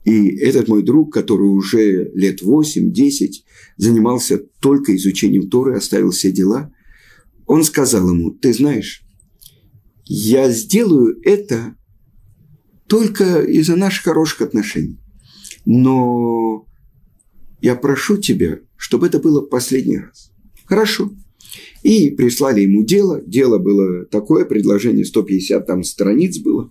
И 0.05 0.37
этот 0.37 0.69
мой 0.69 0.83
друг, 0.83 1.13
который 1.13 1.49
уже 1.49 2.11
лет 2.15 2.43
8-10 2.43 3.31
занимался 3.77 4.39
только 4.61 4.95
изучением 4.97 5.49
Торы, 5.49 5.77
оставил 5.77 6.11
все 6.11 6.31
дела, 6.31 6.73
он 7.47 7.65
сказал 7.65 8.09
ему, 8.11 8.31
ты 8.31 8.53
знаешь, 8.53 9.03
я 10.05 10.51
сделаю 10.51 11.19
это 11.23 11.77
только 12.89 13.41
из-за 13.43 13.77
наших 13.77 14.05
хороших 14.05 14.43
отношений. 14.43 14.99
Но 15.65 16.67
я 17.61 17.75
прошу 17.75 18.19
тебя, 18.19 18.59
чтобы 18.77 19.07
это 19.07 19.19
было 19.19 19.41
последний 19.41 19.99
раз. 19.99 20.31
Хорошо. 20.67 21.11
И 21.83 22.11
прислали 22.11 22.63
ему 22.63 22.83
дело. 22.83 23.21
Дело 23.27 23.59
было 23.59 24.07
такое, 24.07 24.45
предложение 24.45 25.05
150 25.05 25.67
там 25.67 25.85
страниц 25.85 26.39
было. 26.39 26.71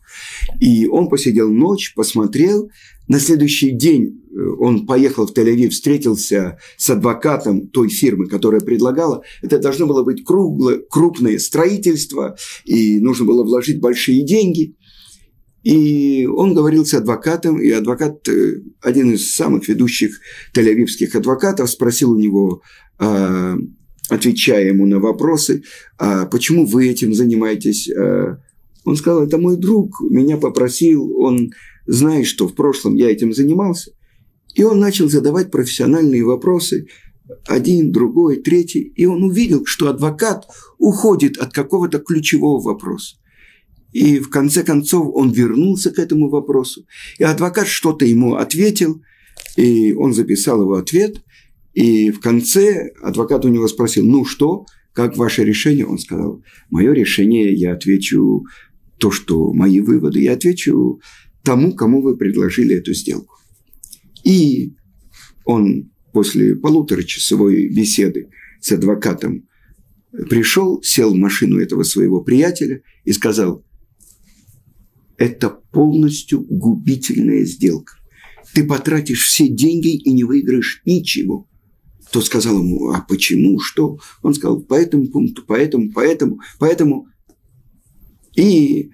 И 0.60 0.88
он 0.88 1.08
посидел 1.08 1.52
ночь, 1.52 1.94
посмотрел. 1.96 2.70
На 3.08 3.20
следующий 3.20 3.72
день 3.72 4.22
э, 4.32 4.40
он 4.60 4.86
поехал 4.86 5.28
в 5.28 5.34
Тель-Авив, 5.34 5.70
встретился 5.70 6.58
с 6.78 6.90
адвокатом 6.90 7.68
той 7.68 7.90
фирмы, 7.90 8.28
которая 8.28 8.62
предлагала. 8.62 9.24
Это 9.42 9.60
должно 9.60 9.88
было 9.88 10.04
быть 10.04 10.24
круглое, 10.24 10.80
крупное 10.90 11.38
строительство, 11.38 12.36
и 12.66 13.00
нужно 13.00 13.26
было 13.26 13.44
вложить 13.44 13.82
большие 13.82 14.24
деньги. 14.26 14.76
И 15.64 16.26
он 16.26 16.54
говорил 16.54 16.86
с 16.86 16.94
адвокатом, 16.94 17.60
и 17.60 17.70
адвокат, 17.72 18.28
э, 18.28 18.62
один 18.82 19.14
из 19.14 19.34
самых 19.34 19.68
ведущих 19.70 20.20
тель-авивских 20.54 21.16
адвокатов, 21.16 21.70
спросил 21.70 22.12
у 22.12 22.20
него, 22.20 22.62
а, 23.00 23.56
отвечая 24.10 24.68
ему 24.68 24.86
на 24.86 25.00
вопросы, 25.00 25.64
а 25.98 26.26
почему 26.26 26.66
вы 26.66 26.90
этим 26.90 27.14
занимаетесь? 27.14 27.90
А, 27.90 28.40
он 28.84 28.98
сказал, 28.98 29.24
это 29.24 29.38
мой 29.38 29.56
друг, 29.56 30.02
меня 30.02 30.38
попросил, 30.38 31.18
он 31.18 31.52
знает, 31.88 32.28
что 32.28 32.48
в 32.50 32.56
прошлом 32.56 32.96
я 32.96 33.10
этим 33.10 33.34
занимался. 33.34 33.92
И 34.56 34.64
он 34.64 34.80
начал 34.80 35.10
задавать 35.10 35.50
профессиональные 35.50 36.26
вопросы, 36.26 36.88
один, 37.48 37.94
другой, 37.94 38.42
третий, 38.42 38.82
и 38.82 39.06
он 39.06 39.24
увидел, 39.24 39.66
что 39.66 39.90
адвокат 39.90 40.46
уходит 40.78 41.38
от 41.38 41.54
какого-то 41.54 42.00
ключевого 42.00 42.62
вопроса. 42.62 43.16
И 43.94 44.20
в 44.20 44.30
конце 44.30 44.64
концов 44.64 45.12
он 45.14 45.32
вернулся 45.32 45.92
к 45.92 46.00
этому 46.00 46.30
вопросу. 46.30 46.86
И 47.20 47.24
адвокат 47.24 47.68
что-то 47.68 48.06
ему 48.06 48.36
ответил, 48.36 49.02
и 49.56 49.94
он 49.94 50.14
записал 50.14 50.62
его 50.62 50.74
ответ. 50.74 51.22
И 51.74 52.12
в 52.12 52.20
конце 52.20 52.92
адвокат 53.02 53.46
у 53.46 53.50
него 53.50 53.68
спросил, 53.68 54.04
ну 54.06 54.26
что, 54.26 54.66
как 54.94 55.16
ваше 55.16 55.44
решение? 55.44 55.86
Он 55.86 56.00
сказал, 56.00 56.44
мое 56.70 56.92
решение, 56.94 57.54
я 57.54 57.74
отвечу 57.74 58.46
то, 58.98 59.12
что 59.12 59.54
мои 59.54 59.80
выводы, 59.80 60.22
я 60.22 60.34
отвечу 60.34 61.00
тому, 61.44 61.74
кому 61.74 62.02
вы 62.02 62.18
предложили 62.18 62.76
эту 62.76 62.94
сделку. 62.94 63.36
И 64.24 64.74
он 65.46 65.92
после 66.14 66.56
полуторачасовой 66.56 67.70
беседы 67.70 68.30
с 68.60 68.72
адвокатом 68.72 69.48
пришел, 70.30 70.82
сел 70.82 71.14
в 71.14 71.18
машину 71.18 71.60
этого 71.60 71.84
своего 71.84 72.22
приятеля 72.22 72.82
и 73.04 73.12
сказал, 73.12 73.64
это 75.24 75.50
полностью 75.50 76.42
губительная 76.42 77.46
сделка. 77.46 77.94
Ты 78.54 78.66
потратишь 78.66 79.26
все 79.26 79.48
деньги 79.48 79.96
и 79.96 80.12
не 80.12 80.26
выиграешь 80.26 80.82
ничего. 80.86 81.48
Тот 82.12 82.26
сказал 82.26 82.60
ему, 82.60 82.92
а 82.92 83.00
почему, 83.08 83.60
что? 83.60 84.00
Он 84.22 84.34
сказал, 84.34 84.60
по 84.60 84.74
этому 84.74 85.08
пункту, 85.08 85.44
поэтому, 85.48 85.92
поэтому, 85.94 86.42
поэтому. 86.60 87.08
И, 88.36 88.92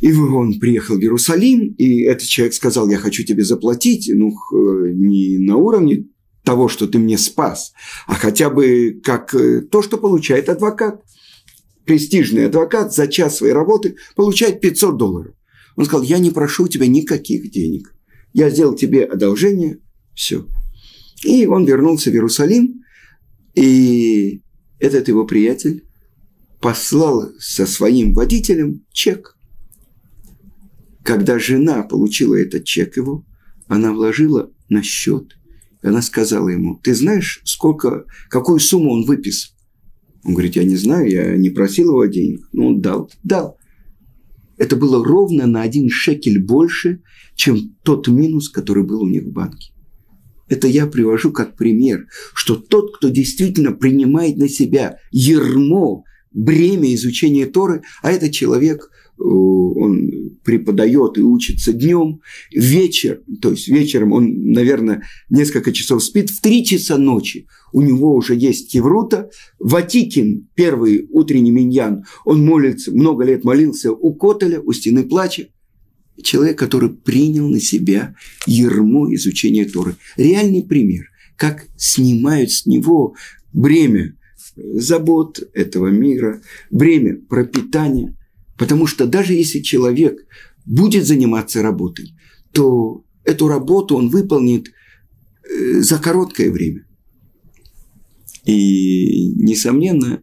и 0.00 0.12
он 0.14 0.58
приехал 0.58 0.96
в 0.96 1.00
Иерусалим, 1.00 1.74
и 1.74 2.04
этот 2.04 2.26
человек 2.26 2.54
сказал, 2.54 2.88
я 2.88 2.96
хочу 2.96 3.22
тебе 3.22 3.44
заплатить, 3.44 4.10
ну, 4.12 4.32
не 4.90 5.36
на 5.36 5.56
уровне 5.56 6.06
того, 6.44 6.68
что 6.68 6.86
ты 6.86 6.98
мне 6.98 7.18
спас, 7.18 7.74
а 8.06 8.14
хотя 8.14 8.48
бы 8.48 9.00
как 9.04 9.34
э, 9.34 9.62
то, 9.62 9.82
что 9.82 9.98
получает 9.98 10.48
адвокат 10.48 11.02
престижный 11.86 12.46
адвокат 12.46 12.92
за 12.92 13.06
час 13.06 13.36
своей 13.36 13.52
работы 13.52 13.96
получает 14.14 14.60
500 14.60 14.96
долларов. 14.96 15.34
Он 15.76 15.84
сказал, 15.84 16.02
я 16.02 16.18
не 16.18 16.30
прошу 16.30 16.64
у 16.64 16.68
тебя 16.68 16.86
никаких 16.86 17.50
денег. 17.50 17.94
Я 18.32 18.50
сделал 18.50 18.74
тебе 18.74 19.04
одолжение, 19.04 19.78
все. 20.14 20.46
И 21.22 21.46
он 21.46 21.64
вернулся 21.64 22.10
в 22.10 22.14
Иерусалим, 22.14 22.82
и 23.54 24.42
этот 24.78 25.08
его 25.08 25.24
приятель 25.24 25.84
послал 26.60 27.30
со 27.38 27.66
своим 27.66 28.12
водителем 28.12 28.84
чек. 28.92 29.36
Когда 31.02 31.38
жена 31.38 31.82
получила 31.82 32.34
этот 32.34 32.64
чек 32.64 32.96
его, 32.96 33.24
она 33.68 33.92
вложила 33.92 34.50
на 34.68 34.82
счет. 34.82 35.36
Она 35.82 36.02
сказала 36.02 36.48
ему, 36.48 36.80
ты 36.82 36.94
знаешь, 36.94 37.40
сколько, 37.44 38.06
какую 38.28 38.58
сумму 38.58 38.92
он 38.92 39.04
выписал? 39.04 39.55
Он 40.26 40.34
говорит, 40.34 40.56
я 40.56 40.64
не 40.64 40.76
знаю, 40.76 41.08
я 41.08 41.36
не 41.36 41.50
просил 41.50 41.90
его 41.90 42.04
денег. 42.06 42.48
Ну, 42.52 42.68
он 42.68 42.80
дал. 42.80 43.10
Дал. 43.22 43.56
Это 44.58 44.74
было 44.74 45.04
ровно 45.04 45.46
на 45.46 45.62
один 45.62 45.88
шекель 45.88 46.42
больше, 46.42 47.00
чем 47.36 47.76
тот 47.84 48.08
минус, 48.08 48.48
который 48.48 48.82
был 48.82 49.02
у 49.02 49.08
них 49.08 49.22
в 49.22 49.30
банке. 49.30 49.72
Это 50.48 50.66
я 50.66 50.86
привожу 50.86 51.30
как 51.32 51.56
пример, 51.56 52.06
что 52.34 52.56
тот, 52.56 52.96
кто 52.96 53.08
действительно 53.08 53.72
принимает 53.72 54.36
на 54.36 54.48
себя 54.48 54.98
ермо, 55.12 56.04
бремя 56.32 56.92
изучения 56.94 57.46
Торы, 57.46 57.82
а 58.02 58.10
этот 58.10 58.32
человек– 58.32 58.90
он 59.18 60.10
преподает 60.46 61.18
и 61.18 61.22
учится 61.22 61.72
днем, 61.72 62.20
вечер, 62.52 63.20
то 63.42 63.50
есть 63.50 63.66
вечером 63.66 64.12
он, 64.12 64.52
наверное, 64.52 65.02
несколько 65.28 65.72
часов 65.72 66.04
спит, 66.04 66.30
в 66.30 66.40
три 66.40 66.64
часа 66.64 66.96
ночи 66.96 67.48
у 67.72 67.82
него 67.82 68.14
уже 68.14 68.36
есть 68.36 68.70
Кеврута, 68.70 69.28
Ватикин, 69.58 70.48
первый 70.54 71.08
утренний 71.10 71.50
миньян, 71.50 72.04
он 72.24 72.46
молится, 72.46 72.92
много 72.92 73.24
лет 73.24 73.42
молился 73.42 73.90
у 73.90 74.14
Котеля, 74.14 74.60
у 74.60 74.72
стены 74.72 75.02
плача, 75.02 75.48
человек, 76.22 76.56
который 76.56 76.90
принял 76.90 77.48
на 77.48 77.58
себя 77.58 78.14
ермо 78.46 79.12
изучения 79.14 79.64
Торы. 79.64 79.96
Реальный 80.16 80.62
пример, 80.62 81.06
как 81.36 81.66
снимают 81.76 82.52
с 82.52 82.66
него 82.66 83.16
бремя 83.52 84.14
забот 84.54 85.40
этого 85.54 85.88
мира, 85.88 86.40
бремя 86.70 87.16
пропитания– 87.28 88.16
Потому 88.58 88.86
что 88.86 89.06
даже 89.06 89.34
если 89.34 89.60
человек 89.60 90.26
будет 90.64 91.06
заниматься 91.06 91.62
работой, 91.62 92.14
то 92.52 93.04
эту 93.24 93.48
работу 93.48 93.96
он 93.96 94.08
выполнит 94.08 94.68
э, 94.68 95.80
за 95.80 95.98
короткое 95.98 96.50
время. 96.50 96.86
И, 98.44 99.32
несомненно, 99.34 100.22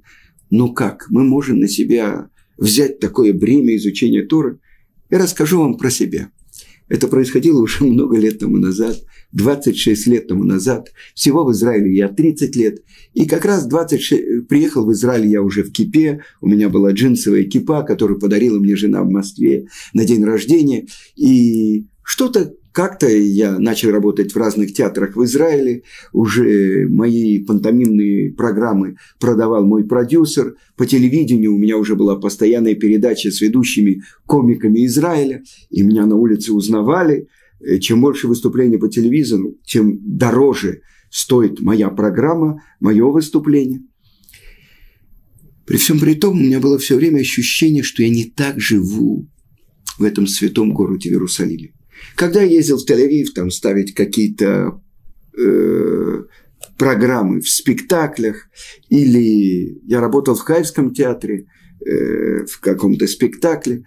ну 0.49 0.73
как, 0.73 1.07
мы 1.09 1.23
можем 1.23 1.59
на 1.59 1.67
себя 1.67 2.29
взять 2.57 2.99
такое 2.99 3.33
бремя 3.33 3.75
изучения 3.75 4.23
Тора. 4.23 4.59
Я 5.09 5.19
расскажу 5.19 5.59
вам 5.59 5.77
про 5.77 5.89
себя. 5.89 6.31
Это 6.89 7.07
происходило 7.07 7.61
уже 7.61 7.83
много 7.85 8.17
лет 8.17 8.39
тому 8.39 8.57
назад, 8.57 8.97
26 9.31 10.07
лет 10.07 10.27
тому 10.27 10.43
назад. 10.43 10.91
Всего 11.15 11.45
в 11.45 11.51
Израиле 11.51 11.95
я 11.95 12.07
30 12.07 12.55
лет. 12.55 12.83
И 13.13 13.25
как 13.25 13.45
раз 13.45 13.65
26... 13.65 14.47
приехал 14.47 14.85
в 14.85 14.91
Израиль 14.91 15.27
я 15.27 15.41
уже 15.41 15.63
в 15.63 15.71
кипе. 15.71 16.21
У 16.41 16.47
меня 16.47 16.69
была 16.69 16.91
джинсовая 16.91 17.43
кипа, 17.43 17.83
которую 17.83 18.19
подарила 18.19 18.59
мне 18.59 18.75
жена 18.75 19.03
в 19.03 19.09
Москве 19.09 19.67
на 19.93 20.05
день 20.05 20.23
рождения. 20.23 20.87
И 21.15 21.87
что-то 22.03 22.53
как-то 22.73 23.07
я 23.07 23.59
начал 23.59 23.91
работать 23.91 24.33
в 24.33 24.37
разных 24.37 24.73
театрах 24.73 25.15
в 25.15 25.23
Израиле, 25.23 25.83
уже 26.11 26.87
мои 26.89 27.39
пантомимные 27.39 28.31
программы 28.33 28.97
продавал 29.19 29.63
мой 29.63 29.85
продюсер, 29.85 30.55
по 30.75 30.87
телевидению 30.87 31.53
у 31.53 31.59
меня 31.59 31.77
уже 31.77 31.95
была 31.95 32.15
постоянная 32.15 32.73
передача 32.73 33.29
с 33.29 33.41
ведущими 33.41 34.01
комиками 34.25 34.85
Израиля, 34.87 35.43
и 35.69 35.83
меня 35.83 36.07
на 36.07 36.15
улице 36.15 36.51
узнавали. 36.51 37.27
Э, 37.61 37.77
чем 37.77 38.01
больше 38.01 38.27
выступлений 38.27 38.77
по 38.77 38.89
телевизору, 38.89 39.55
тем 39.63 39.99
дороже 40.01 40.81
стоит 41.11 41.61
моя 41.61 41.89
программа, 41.89 42.63
мое 42.79 43.05
выступление. 43.05 43.83
При 45.67 45.77
всем 45.77 45.99
при 45.99 46.15
том, 46.15 46.37
у 46.37 46.41
меня 46.41 46.59
было 46.59 46.79
все 46.79 46.95
время 46.95 47.19
ощущение, 47.19 47.83
что 47.83 48.01
я 48.01 48.09
не 48.09 48.25
так 48.25 48.59
живу 48.59 49.29
в 49.99 50.03
этом 50.03 50.25
святом 50.25 50.73
городе 50.73 51.09
Иерусалиме. 51.09 51.71
Когда 52.15 52.41
я 52.41 52.51
ездил 52.51 52.77
в 52.77 52.89
Тель-Авив, 52.89 53.27
там 53.33 53.49
ставить 53.49 53.93
какие-то 53.93 54.81
э, 55.37 56.23
программы 56.77 57.41
в 57.41 57.49
спектаклях, 57.49 58.49
или 58.89 59.79
я 59.87 59.99
работал 59.99 60.35
в 60.35 60.41
Хайвском 60.41 60.93
театре 60.93 61.47
э, 61.85 62.45
в 62.45 62.59
каком-то 62.59 63.07
спектакле, 63.07 63.83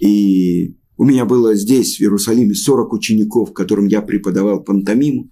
и 0.00 0.74
у 0.96 1.04
меня 1.04 1.24
было 1.24 1.54
здесь, 1.54 1.96
в 1.96 2.00
Иерусалиме, 2.02 2.54
40 2.54 2.92
учеников, 2.92 3.52
которым 3.52 3.86
я 3.86 4.02
преподавал 4.02 4.62
пантомиму. 4.62 5.30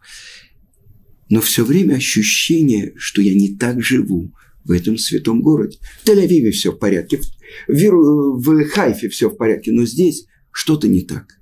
но 1.28 1.42
все 1.42 1.62
время 1.62 1.96
ощущение, 1.96 2.94
что 2.96 3.20
я 3.20 3.34
не 3.34 3.54
так 3.56 3.82
живу 3.82 4.32
в 4.64 4.70
этом 4.72 4.96
святом 4.96 5.42
городе. 5.42 5.78
В 6.02 6.08
Тель-Авиве 6.08 6.50
все 6.50 6.72
в 6.72 6.78
порядке, 6.78 7.20
в, 7.66 7.74
в 7.74 8.64
Хайфе 8.68 9.08
все 9.08 9.28
в 9.28 9.36
порядке, 9.36 9.72
но 9.72 9.84
здесь 9.84 10.26
что-то 10.52 10.88
не 10.88 11.02
так. 11.02 11.37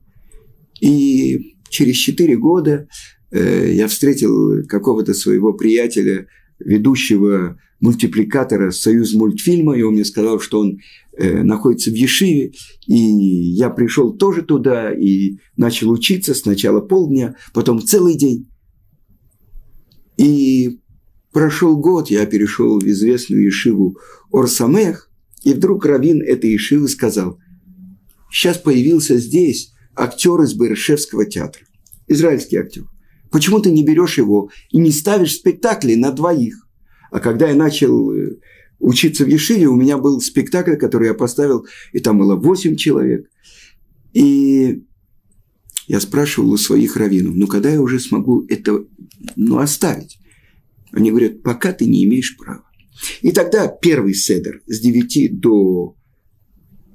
И 0.81 1.57
через 1.69 1.97
четыре 1.97 2.37
года 2.37 2.89
э, 3.31 3.73
я 3.73 3.89
встретил 3.89 4.67
какого-то 4.67 5.15
своего 5.15 5.53
приятеля, 5.53 6.27
ведущего 6.59 7.59
мультипликатора 7.81 8.71
«Союз 8.71 9.15
мультфильма», 9.15 9.77
и 9.77 9.83
он 9.83 9.95
мне 9.95 10.05
сказал, 10.05 10.41
что 10.41 10.61
он 10.61 10.79
э, 11.17 11.43
находится 11.43 11.91
в 11.91 11.95
Ешиве, 11.95 12.53
и 12.87 12.97
я 12.97 13.69
пришел 13.69 14.17
тоже 14.17 14.43
туда 14.43 14.93
и 14.93 15.37
начал 15.57 15.91
учиться 15.91 16.35
сначала 16.35 16.81
полдня, 16.81 17.37
потом 17.53 17.83
целый 17.83 18.17
день. 18.17 18.49
И 20.17 20.81
прошел 21.33 21.77
год, 21.77 22.11
я 22.11 22.25
перешел 22.25 22.81
в 22.81 22.85
известную 22.85 23.45
Ешиву 23.45 23.99
Орсамех, 24.33 25.11
и 25.45 25.53
вдруг 25.53 25.85
раввин 25.85 26.23
этой 26.23 26.53
Ешивы 26.53 26.89
сказал, 26.89 27.39
сейчас 28.31 28.57
появился 28.57 29.19
здесь 29.19 29.75
актер 29.97 30.41
из 30.43 30.55
Бершевского 30.55 31.25
театра, 31.25 31.65
израильский 32.07 32.57
актер. 32.57 32.85
Почему 33.31 33.61
ты 33.61 33.71
не 33.71 33.85
берешь 33.85 34.19
его 34.19 34.51
и 34.71 34.79
не 34.79 34.93
ставишь 34.93 35.35
спектакли 35.35 35.95
на 35.95 36.13
двоих? 36.13 36.67
А 37.11 37.21
когда 37.21 37.49
я 37.49 37.55
начал 37.55 38.13
э, 38.13 38.39
учиться 38.79 39.25
в 39.25 39.29
Ешиве, 39.29 39.67
у 39.67 39.75
меня 39.75 39.99
был 39.99 40.21
спектакль, 40.21 40.77
который 40.77 41.09
я 41.09 41.15
поставил, 41.15 41.67
и 41.93 41.99
там 41.99 42.19
было 42.19 42.37
8 42.37 42.77
человек. 42.77 43.29
И 44.13 44.83
я 45.87 46.01
спрашивал 46.01 46.53
у 46.53 46.57
своих 46.57 46.97
раввинов, 46.97 47.35
ну 47.35 47.47
когда 47.47 47.71
я 47.71 47.81
уже 47.81 48.01
смогу 48.01 48.45
это 48.49 48.85
ну, 49.37 49.59
оставить? 49.59 50.19
Они 50.93 51.11
говорят, 51.11 51.43
пока 51.43 51.73
ты 51.73 51.87
не 51.87 52.05
имеешь 52.05 52.37
права. 52.37 52.65
И 53.21 53.33
тогда 53.33 53.69
первый 53.69 54.15
седер 54.15 54.63
с 54.67 54.81
9 54.81 55.39
до 55.39 55.95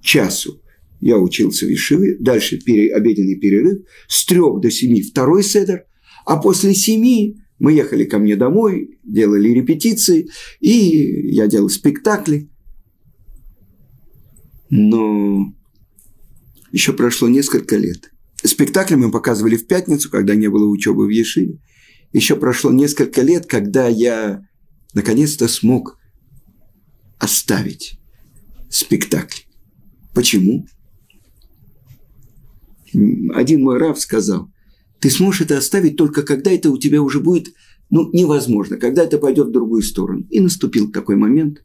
часу 0.02 0.62
я 1.02 1.18
учился 1.18 1.66
в 1.66 1.70
Ешиве, 1.70 2.16
дальше 2.20 2.58
обеденный 2.58 3.36
перерыв, 3.36 3.82
с 4.08 4.26
3 4.26 4.40
до 4.62 4.70
7 4.70 5.02
второй 5.02 5.44
седер, 5.44 5.86
а 6.26 6.38
после 6.38 6.74
7 6.74 7.34
мы 7.60 7.74
ехали 7.74 8.06
ко 8.06 8.20
мне 8.20 8.36
домой, 8.36 9.00
делали 9.04 9.50
репетиции, 9.50 10.30
и 10.60 11.32
я 11.34 11.48
делал 11.48 11.70
спектакли. 11.70 12.50
Но 14.70 15.54
еще 16.72 16.94
прошло 16.94 17.28
несколько 17.28 17.78
лет. 17.78 18.12
Спектакли 18.44 18.96
мы 18.96 19.12
показывали 19.12 19.58
в 19.58 19.68
пятницу, 19.68 20.10
когда 20.10 20.36
не 20.36 20.50
было 20.50 20.68
учебы 20.68 21.06
в 21.06 21.10
Ешиве. 21.10 21.60
Еще 22.14 22.36
прошло 22.36 22.72
несколько 22.72 23.22
лет, 23.22 23.46
когда 23.46 23.88
я 23.88 24.48
наконец-то 24.94 25.48
смог 25.48 25.98
оставить 27.20 28.00
спектакли. 28.70 29.44
Почему? 30.14 30.66
Один 33.34 33.64
мой 33.64 33.78
рав 33.78 34.00
сказал, 34.00 34.52
ты 35.00 35.10
сможешь 35.10 35.42
это 35.42 35.58
оставить 35.58 35.98
только 35.98 36.24
когда 36.24 36.52
это 36.52 36.70
у 36.70 36.78
тебя 36.78 37.02
уже 37.02 37.20
будет 37.20 37.54
ну, 37.92 38.10
невозможно, 38.14 38.78
когда 38.78 39.04
это 39.04 39.18
пойдет 39.18 39.50
в 39.50 39.52
другую 39.52 39.84
сторону. 39.84 40.26
И 40.30 40.40
наступил 40.40 40.92
такой 40.92 41.18
момент. 41.18 41.64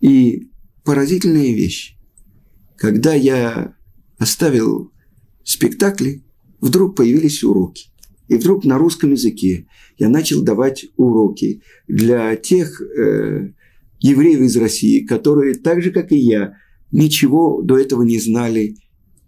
И 0.00 0.50
поразительная 0.84 1.52
вещь. 1.54 1.96
Когда 2.76 3.14
я 3.14 3.74
оставил 4.18 4.92
спектакли, 5.44 6.24
вдруг 6.60 6.94
появились 6.94 7.42
уроки. 7.42 7.88
И 8.28 8.36
вдруг 8.36 8.64
на 8.64 8.76
русском 8.76 9.12
языке 9.12 9.66
я 9.98 10.08
начал 10.08 10.42
давать 10.42 10.86
уроки 10.96 11.62
для 11.88 12.36
тех 12.36 12.80
э, 12.82 13.52
евреев 14.00 14.40
из 14.40 14.56
России, 14.56 15.06
которые 15.06 15.54
так 15.54 15.82
же, 15.82 15.90
как 15.90 16.12
и 16.12 16.16
я, 16.16 16.56
ничего 16.90 17.62
до 17.62 17.78
этого 17.78 18.02
не 18.02 18.18
знали 18.18 18.76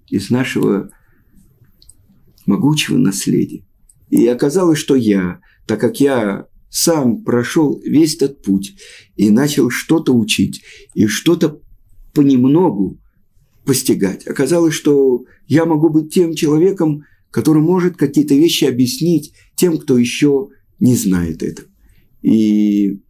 из 0.09 0.29
нашего 0.29 0.91
могучего 2.47 2.97
наследия. 2.97 3.65
И 4.11 4.27
оказалось, 4.27 4.79
что 4.79 4.95
я, 4.95 5.41
так 5.67 5.81
как 5.81 6.01
я 6.01 6.47
сам 6.71 7.23
прошел 7.23 7.81
весь 7.85 8.17
этот 8.17 8.43
путь 8.43 8.77
и 9.17 9.31
начал 9.31 9.71
что-то 9.71 10.13
учить, 10.13 10.63
и 10.95 11.07
что-то 11.07 11.61
понемногу 12.13 13.01
постигать, 13.65 14.27
оказалось, 14.27 14.75
что 14.75 15.25
я 15.47 15.65
могу 15.65 15.89
быть 15.89 16.13
тем 16.13 16.35
человеком, 16.35 17.05
который 17.31 17.63
может 17.63 17.97
какие-то 17.97 18.35
вещи 18.35 18.65
объяснить 18.65 19.35
тем, 19.57 19.79
кто 19.79 19.99
еще 19.99 20.49
не 20.79 20.95
знает 20.97 21.43
этого. 21.43 21.69
И 22.23 23.01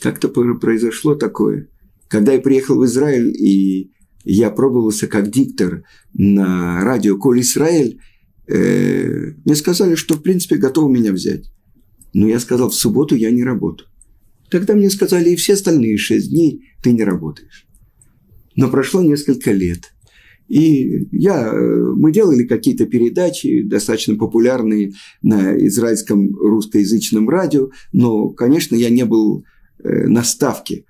как-то 0.00 0.28
произошло 0.28 1.14
такое. 1.14 1.68
Когда 2.08 2.32
я 2.32 2.40
приехал 2.40 2.78
в 2.78 2.84
Израиль 2.84 3.34
и 3.36 3.92
я 4.26 4.50
пробовался 4.50 5.06
как 5.06 5.30
диктор 5.30 5.84
на 6.12 6.82
радио 6.84 7.16
«Коль 7.16 7.40
Израиль», 7.40 8.00
э, 8.48 9.32
мне 9.44 9.54
сказали, 9.54 9.94
что 9.94 10.16
в 10.16 10.22
принципе 10.22 10.56
готовы 10.56 10.92
меня 10.92 11.12
взять. 11.12 11.52
Но 12.12 12.26
я 12.26 12.40
сказал, 12.40 12.70
в 12.70 12.74
субботу 12.74 13.14
я 13.14 13.30
не 13.30 13.44
работаю. 13.44 13.88
Тогда 14.50 14.74
мне 14.74 14.90
сказали, 14.90 15.30
и 15.30 15.36
все 15.36 15.52
остальные 15.54 15.96
шесть 15.96 16.30
дней 16.30 16.64
ты 16.82 16.92
не 16.92 17.04
работаешь. 17.04 17.68
Но 18.56 18.68
прошло 18.68 19.00
несколько 19.00 19.52
лет. 19.52 19.92
И 20.48 21.06
я, 21.12 21.48
э, 21.48 21.92
мы 21.94 22.10
делали 22.10 22.44
какие-то 22.44 22.86
передачи, 22.86 23.62
достаточно 23.62 24.16
популярные 24.16 24.94
на 25.22 25.56
израильском 25.66 26.34
русскоязычном 26.34 27.28
радио, 27.28 27.70
но, 27.92 28.30
конечно, 28.30 28.74
я 28.74 28.90
не 28.90 29.04
был 29.04 29.44
э, 29.84 30.08
на 30.08 30.24
ставке, 30.24 30.84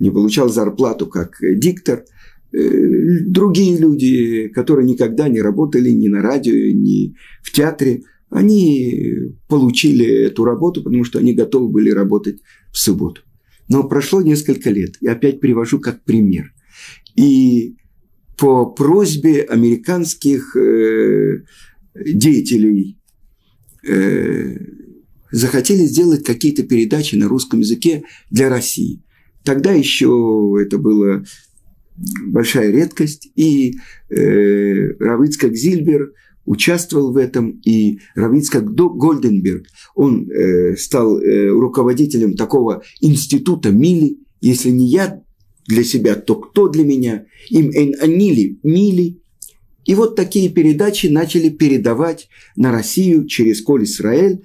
не 0.00 0.10
получал 0.10 0.48
зарплату 0.48 1.06
как 1.06 1.36
диктор– 1.40 2.04
другие 2.52 3.78
люди, 3.78 4.48
которые 4.48 4.86
никогда 4.86 5.28
не 5.28 5.40
работали 5.40 5.90
ни 5.90 6.08
на 6.08 6.22
радио, 6.22 6.52
ни 6.52 7.14
в 7.42 7.50
театре, 7.52 8.02
они 8.30 9.32
получили 9.48 10.06
эту 10.06 10.44
работу, 10.44 10.82
потому 10.82 11.04
что 11.04 11.18
они 11.18 11.34
готовы 11.34 11.68
были 11.68 11.90
работать 11.90 12.40
в 12.72 12.78
субботу. 12.78 13.22
Но 13.68 13.84
прошло 13.84 14.22
несколько 14.22 14.70
лет, 14.70 14.96
и 15.00 15.06
опять 15.06 15.40
привожу 15.40 15.80
как 15.80 16.04
пример. 16.04 16.52
И 17.14 17.76
по 18.38 18.66
просьбе 18.66 19.42
американских 19.42 20.56
э, 20.56 21.42
деятелей 21.94 22.98
э, 23.86 24.56
захотели 25.30 25.84
сделать 25.84 26.24
какие-то 26.24 26.62
передачи 26.62 27.14
на 27.16 27.28
русском 27.28 27.60
языке 27.60 28.04
для 28.30 28.48
России. 28.48 29.02
Тогда 29.44 29.72
еще 29.72 30.56
это 30.60 30.78
было 30.78 31.24
большая 31.96 32.70
редкость, 32.70 33.30
и 33.36 33.74
э, 34.10 34.92
Равицкак 34.98 35.54
Зильбер 35.54 36.12
участвовал 36.44 37.12
в 37.12 37.16
этом, 37.16 37.60
и 37.64 38.00
Равицкак 38.14 38.74
Гольденберг, 38.74 39.66
он 39.94 40.30
э, 40.30 40.76
стал 40.76 41.18
э, 41.18 41.48
руководителем 41.48 42.34
такого 42.34 42.82
института 43.00 43.70
Мили, 43.70 44.18
если 44.40 44.70
не 44.70 44.88
я 44.88 45.22
для 45.66 45.84
себя, 45.84 46.16
то 46.16 46.34
кто 46.34 46.68
для 46.68 46.84
меня? 46.84 47.26
Им 47.50 47.70
эн 47.70 47.94
анили, 48.00 48.58
Мили. 48.62 49.18
И 49.84 49.94
вот 49.94 50.16
такие 50.16 50.48
передачи 50.48 51.06
начали 51.06 51.48
передавать 51.48 52.28
на 52.56 52.72
Россию 52.72 53.26
через 53.26 53.62
Коль 53.62 53.84
Исраэль. 53.84 54.42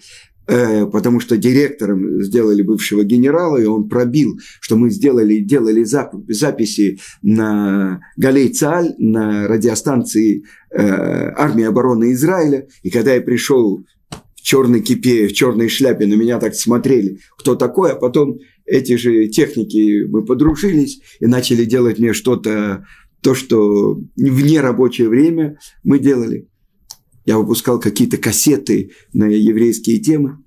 Э, 0.48 0.86
потому 0.86 1.20
что 1.20 1.36
директором 1.36 2.22
сделали 2.22 2.62
бывшего 2.62 3.04
генерала, 3.04 3.58
и 3.58 3.66
он 3.66 3.90
пробил, 3.90 4.40
что 4.62 4.78
мы 4.78 4.90
сделали, 4.90 5.40
делали 5.40 5.84
записи 5.84 7.00
на 7.22 8.00
Галей 8.16 8.50
Цааль, 8.50 8.94
на 8.98 9.48
радиостанции 9.48 10.46
э, 10.72 10.82
армии 10.82 11.66
обороны 11.66 12.14
Израиля. 12.14 12.68
И 12.82 12.90
когда 12.90 13.14
я 13.14 13.22
пришел 13.22 13.86
в 14.10 14.42
черной 14.42 14.80
кипе, 14.80 15.28
в 15.28 15.34
черной 15.34 15.68
шляпе, 15.68 16.06
на 16.06 16.14
меня 16.14 16.40
так 16.40 16.56
смотрели, 16.56 17.20
кто 17.38 17.56
такой, 17.56 17.92
а 17.92 17.96
потом 17.96 18.40
эти 18.66 18.96
же 18.96 19.28
техники, 19.28 20.06
мы 20.08 20.24
подружились 20.24 21.02
и 21.20 21.26
начали 21.26 21.66
делать 21.66 22.00
мне 22.00 22.14
что-то, 22.14 22.86
то, 23.22 23.36
что 23.36 23.96
в 23.96 24.42
нерабочее 24.46 25.10
время 25.10 25.60
мы 25.84 26.00
делали 26.00 26.48
я 27.28 27.38
выпускал 27.38 27.80
какие-то 27.80 28.18
кассеты 28.18 28.92
на 29.14 29.26
еврейские 29.26 30.00
темы. 30.00 30.38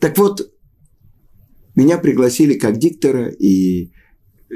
Так 0.00 0.16
вот, 0.16 0.50
меня 1.76 1.98
пригласили 1.98 2.54
как 2.54 2.78
диктора 2.78 3.28
и 3.28 3.92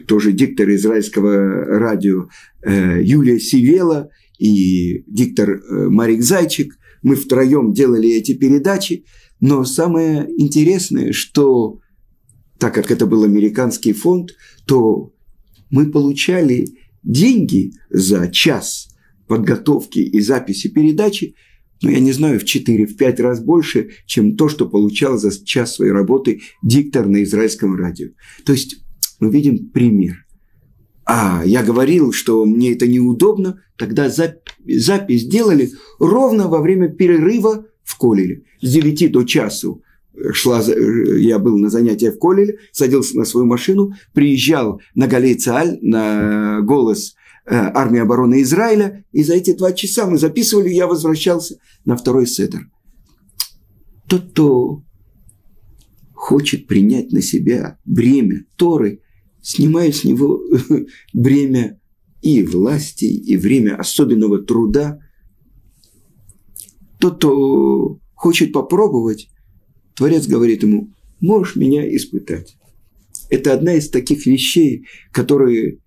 тоже 0.09 0.33
диктор 0.33 0.71
израильского 0.71 1.37
радио 1.79 2.29
э, 2.63 3.03
Юлия 3.03 3.39
Сивела 3.39 4.09
и 4.39 5.05
диктор 5.07 5.51
э, 5.51 5.89
Марик 5.91 6.23
Зайчик. 6.23 6.79
Мы 7.03 7.15
втроем 7.15 7.75
делали 7.75 8.09
эти 8.09 8.33
передачи. 8.33 9.05
Но 9.39 9.65
самое 9.65 10.27
интересное, 10.39 11.13
что 11.13 11.79
так 12.59 12.73
как 12.73 12.91
это 12.91 13.05
был 13.05 13.23
американский 13.23 13.93
фонд, 13.93 14.31
то 14.67 15.13
мы 15.69 15.91
получали 15.91 16.69
деньги 17.03 17.73
за 17.91 18.29
час 18.29 18.94
подготовки 19.27 19.99
и 19.99 20.21
записи 20.21 20.69
передачи 20.69 21.35
ну, 21.83 21.91
я 21.91 22.01
не 22.01 22.13
знаю, 22.13 22.41
в 22.41 22.45
4, 22.45 22.87
в 22.87 22.97
5 22.97 23.21
раз 23.21 23.41
больше, 23.41 23.91
чем 24.07 24.37
то, 24.37 24.49
что 24.49 24.67
получал 24.67 25.19
за 25.19 25.31
час 25.45 25.75
своей 25.75 25.93
работы 25.93 26.41
диктор 26.63 27.07
на 27.07 27.23
израильском 27.25 27.77
радио. 27.77 28.09
То 28.47 28.53
есть 28.53 28.77
мы 29.21 29.31
видим 29.31 29.69
пример. 29.69 30.25
А 31.05 31.43
я 31.45 31.63
говорил, 31.63 32.13
что 32.13 32.47
мне 32.47 32.73
это 32.73 32.87
неудобно, 32.87 33.61
тогда 33.77 34.09
запись 34.09 35.27
делали 35.27 35.73
ровно 35.99 36.49
во 36.49 36.63
время 36.63 36.89
перерыва 36.89 37.67
в 37.83 37.99
Колеле. 37.99 38.45
С 38.63 38.73
9 38.73 39.13
до 39.13 39.25
часу 39.25 39.83
шла, 40.33 40.63
я 40.63 41.39
был 41.39 41.59
на 41.59 41.69
занятиях 41.69 42.15
в 42.15 42.19
Колеле, 42.19 42.59
садился 42.73 43.19
на 43.19 43.27
свою 43.27 43.47
машину, 43.47 43.93
приезжал 44.15 44.81
на 44.95 45.07
Галей 45.07 45.35
Цааль, 45.35 45.79
на 45.83 46.63
голос 46.63 47.15
э, 47.15 47.24
армии 47.47 48.01
обороны 48.01 48.43
Израиля, 48.43 49.05
и 49.13 49.23
за 49.23 49.35
эти 49.35 49.53
два 49.53 49.73
часа 49.73 50.07
мы 50.07 50.19
записывали, 50.19 50.71
я 50.71 50.87
возвращался 50.87 51.59
на 51.85 51.97
второй 51.97 52.27
седер. 52.27 52.71
Тот, 54.09 54.31
кто 54.31 54.83
хочет 56.13 56.67
принять 56.67 57.13
на 57.13 57.21
себя 57.21 57.79
бремя 57.85 58.47
Торы, 58.57 59.03
снимая 59.43 59.93
с 59.93 60.05
него 60.05 60.41
бремя 61.13 61.79
и 62.23 62.43
власти, 62.43 63.05
и 63.05 63.37
время 63.37 63.77
особенного 63.77 64.39
труда. 64.39 64.99
Тот, 66.99 67.19
кто 67.19 68.01
хочет 68.15 68.53
попробовать, 68.53 69.29
Творец 69.95 70.27
говорит 70.27 70.63
ему, 70.63 70.95
можешь 71.21 71.57
меня 71.57 71.87
испытать. 71.95 72.57
Это 73.29 73.53
одна 73.53 73.75
из 73.75 73.91
таких 73.91 74.25
вещей, 74.25 74.87
которые, 75.13 75.81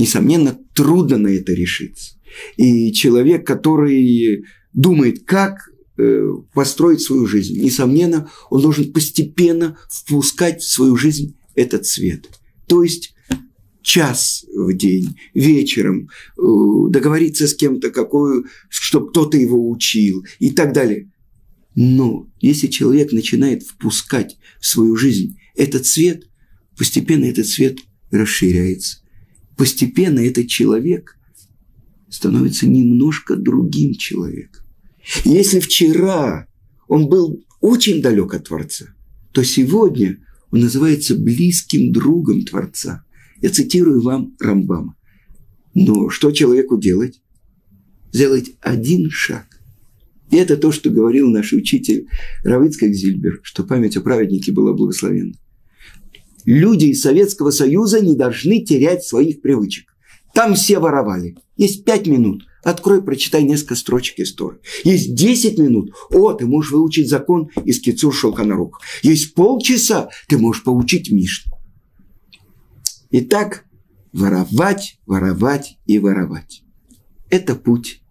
несомненно, 0.00 0.58
трудно 0.74 1.18
на 1.18 1.28
это 1.28 1.52
решиться. 1.52 2.16
И 2.56 2.92
человек, 2.92 3.46
который 3.46 4.44
думает, 4.72 5.24
как 5.24 5.70
э, 5.98 6.32
построить 6.54 7.00
свою 7.00 7.26
жизнь, 7.26 7.60
несомненно, 7.60 8.30
он 8.50 8.62
должен 8.62 8.92
постепенно 8.92 9.76
впускать 9.88 10.62
в 10.62 10.70
свою 10.70 10.96
жизнь 10.96 11.36
этот 11.54 11.86
свет. 11.86 12.28
То 12.66 12.82
есть 12.82 13.14
час 13.82 14.44
в 14.54 14.72
день, 14.74 15.16
вечером, 15.34 16.08
э, 16.38 16.42
договориться 16.90 17.46
с 17.46 17.54
кем-то, 17.54 17.90
какую, 17.90 18.46
чтобы 18.68 19.10
кто-то 19.10 19.36
его 19.36 19.70
учил 19.70 20.24
и 20.38 20.50
так 20.50 20.72
далее. 20.72 21.10
Но 21.74 22.28
если 22.40 22.66
человек 22.66 23.12
начинает 23.12 23.62
впускать 23.62 24.36
в 24.60 24.66
свою 24.66 24.96
жизнь 24.96 25.38
этот 25.56 25.86
свет, 25.86 26.28
постепенно 26.76 27.24
этот 27.24 27.46
свет 27.46 27.78
расширяется. 28.10 29.00
Постепенно 29.60 30.20
этот 30.20 30.48
человек 30.48 31.18
становится 32.08 32.66
немножко 32.66 33.36
другим 33.36 33.92
человеком. 33.92 34.64
Если 35.26 35.60
вчера 35.60 36.46
он 36.88 37.10
был 37.10 37.44
очень 37.60 38.00
далек 38.00 38.32
от 38.32 38.48
Творца, 38.48 38.86
то 39.32 39.42
сегодня 39.42 40.16
он 40.50 40.60
называется 40.60 41.14
близким 41.14 41.92
другом 41.92 42.46
Творца. 42.46 43.04
Я 43.42 43.50
цитирую 43.50 44.00
вам 44.00 44.34
Рамбама. 44.40 44.96
Но 45.74 46.08
что 46.08 46.30
человеку 46.30 46.78
делать? 46.78 47.20
Сделать 48.14 48.52
один 48.62 49.10
шаг. 49.10 49.46
И 50.30 50.36
это 50.36 50.56
то, 50.56 50.72
что 50.72 50.88
говорил 50.88 51.28
наш 51.28 51.52
учитель 51.52 52.08
Равицкак 52.44 52.94
Зильбер, 52.94 53.40
что 53.42 53.64
память 53.64 53.98
о 53.98 54.00
праведнике 54.00 54.52
была 54.52 54.72
благословенна. 54.72 55.34
Люди 56.50 56.86
из 56.86 57.02
Советского 57.02 57.52
Союза 57.52 58.00
не 58.00 58.16
должны 58.16 58.60
терять 58.64 59.04
своих 59.04 59.40
привычек. 59.40 59.94
Там 60.34 60.56
все 60.56 60.80
воровали. 60.80 61.36
Есть 61.56 61.84
пять 61.84 62.08
минут. 62.08 62.44
Открой, 62.64 63.04
прочитай 63.04 63.44
несколько 63.44 63.76
строчек 63.76 64.18
истории. 64.18 64.58
Есть 64.82 65.14
10 65.14 65.58
минут. 65.60 65.94
О, 66.10 66.32
ты 66.32 66.46
можешь 66.46 66.72
выучить 66.72 67.08
закон 67.08 67.50
из 67.64 67.80
Кицур 67.80 68.12
Шелханарух. 68.12 68.80
Есть 69.04 69.34
полчаса, 69.34 70.08
ты 70.26 70.38
можешь 70.38 70.64
поучить 70.64 71.12
Мишну. 71.12 71.52
Итак, 73.12 73.64
воровать, 74.12 74.98
воровать 75.06 75.78
и 75.86 76.00
воровать. 76.00 76.64
Это 77.28 77.54
путь 77.54 78.02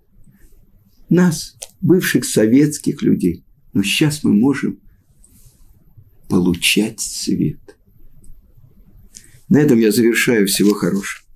нас, 1.09 1.57
бывших 1.81 2.23
советских 2.23 3.01
людей. 3.01 3.43
Но 3.73 3.83
сейчас 3.83 4.23
мы 4.23 4.31
можем 4.31 4.79
получать 6.29 7.01
свет. 7.01 7.68
На 9.49 9.57
этом 9.57 9.79
я 9.79 9.91
завершаю. 9.91 10.47
Всего 10.47 10.73
хорошего. 10.73 11.28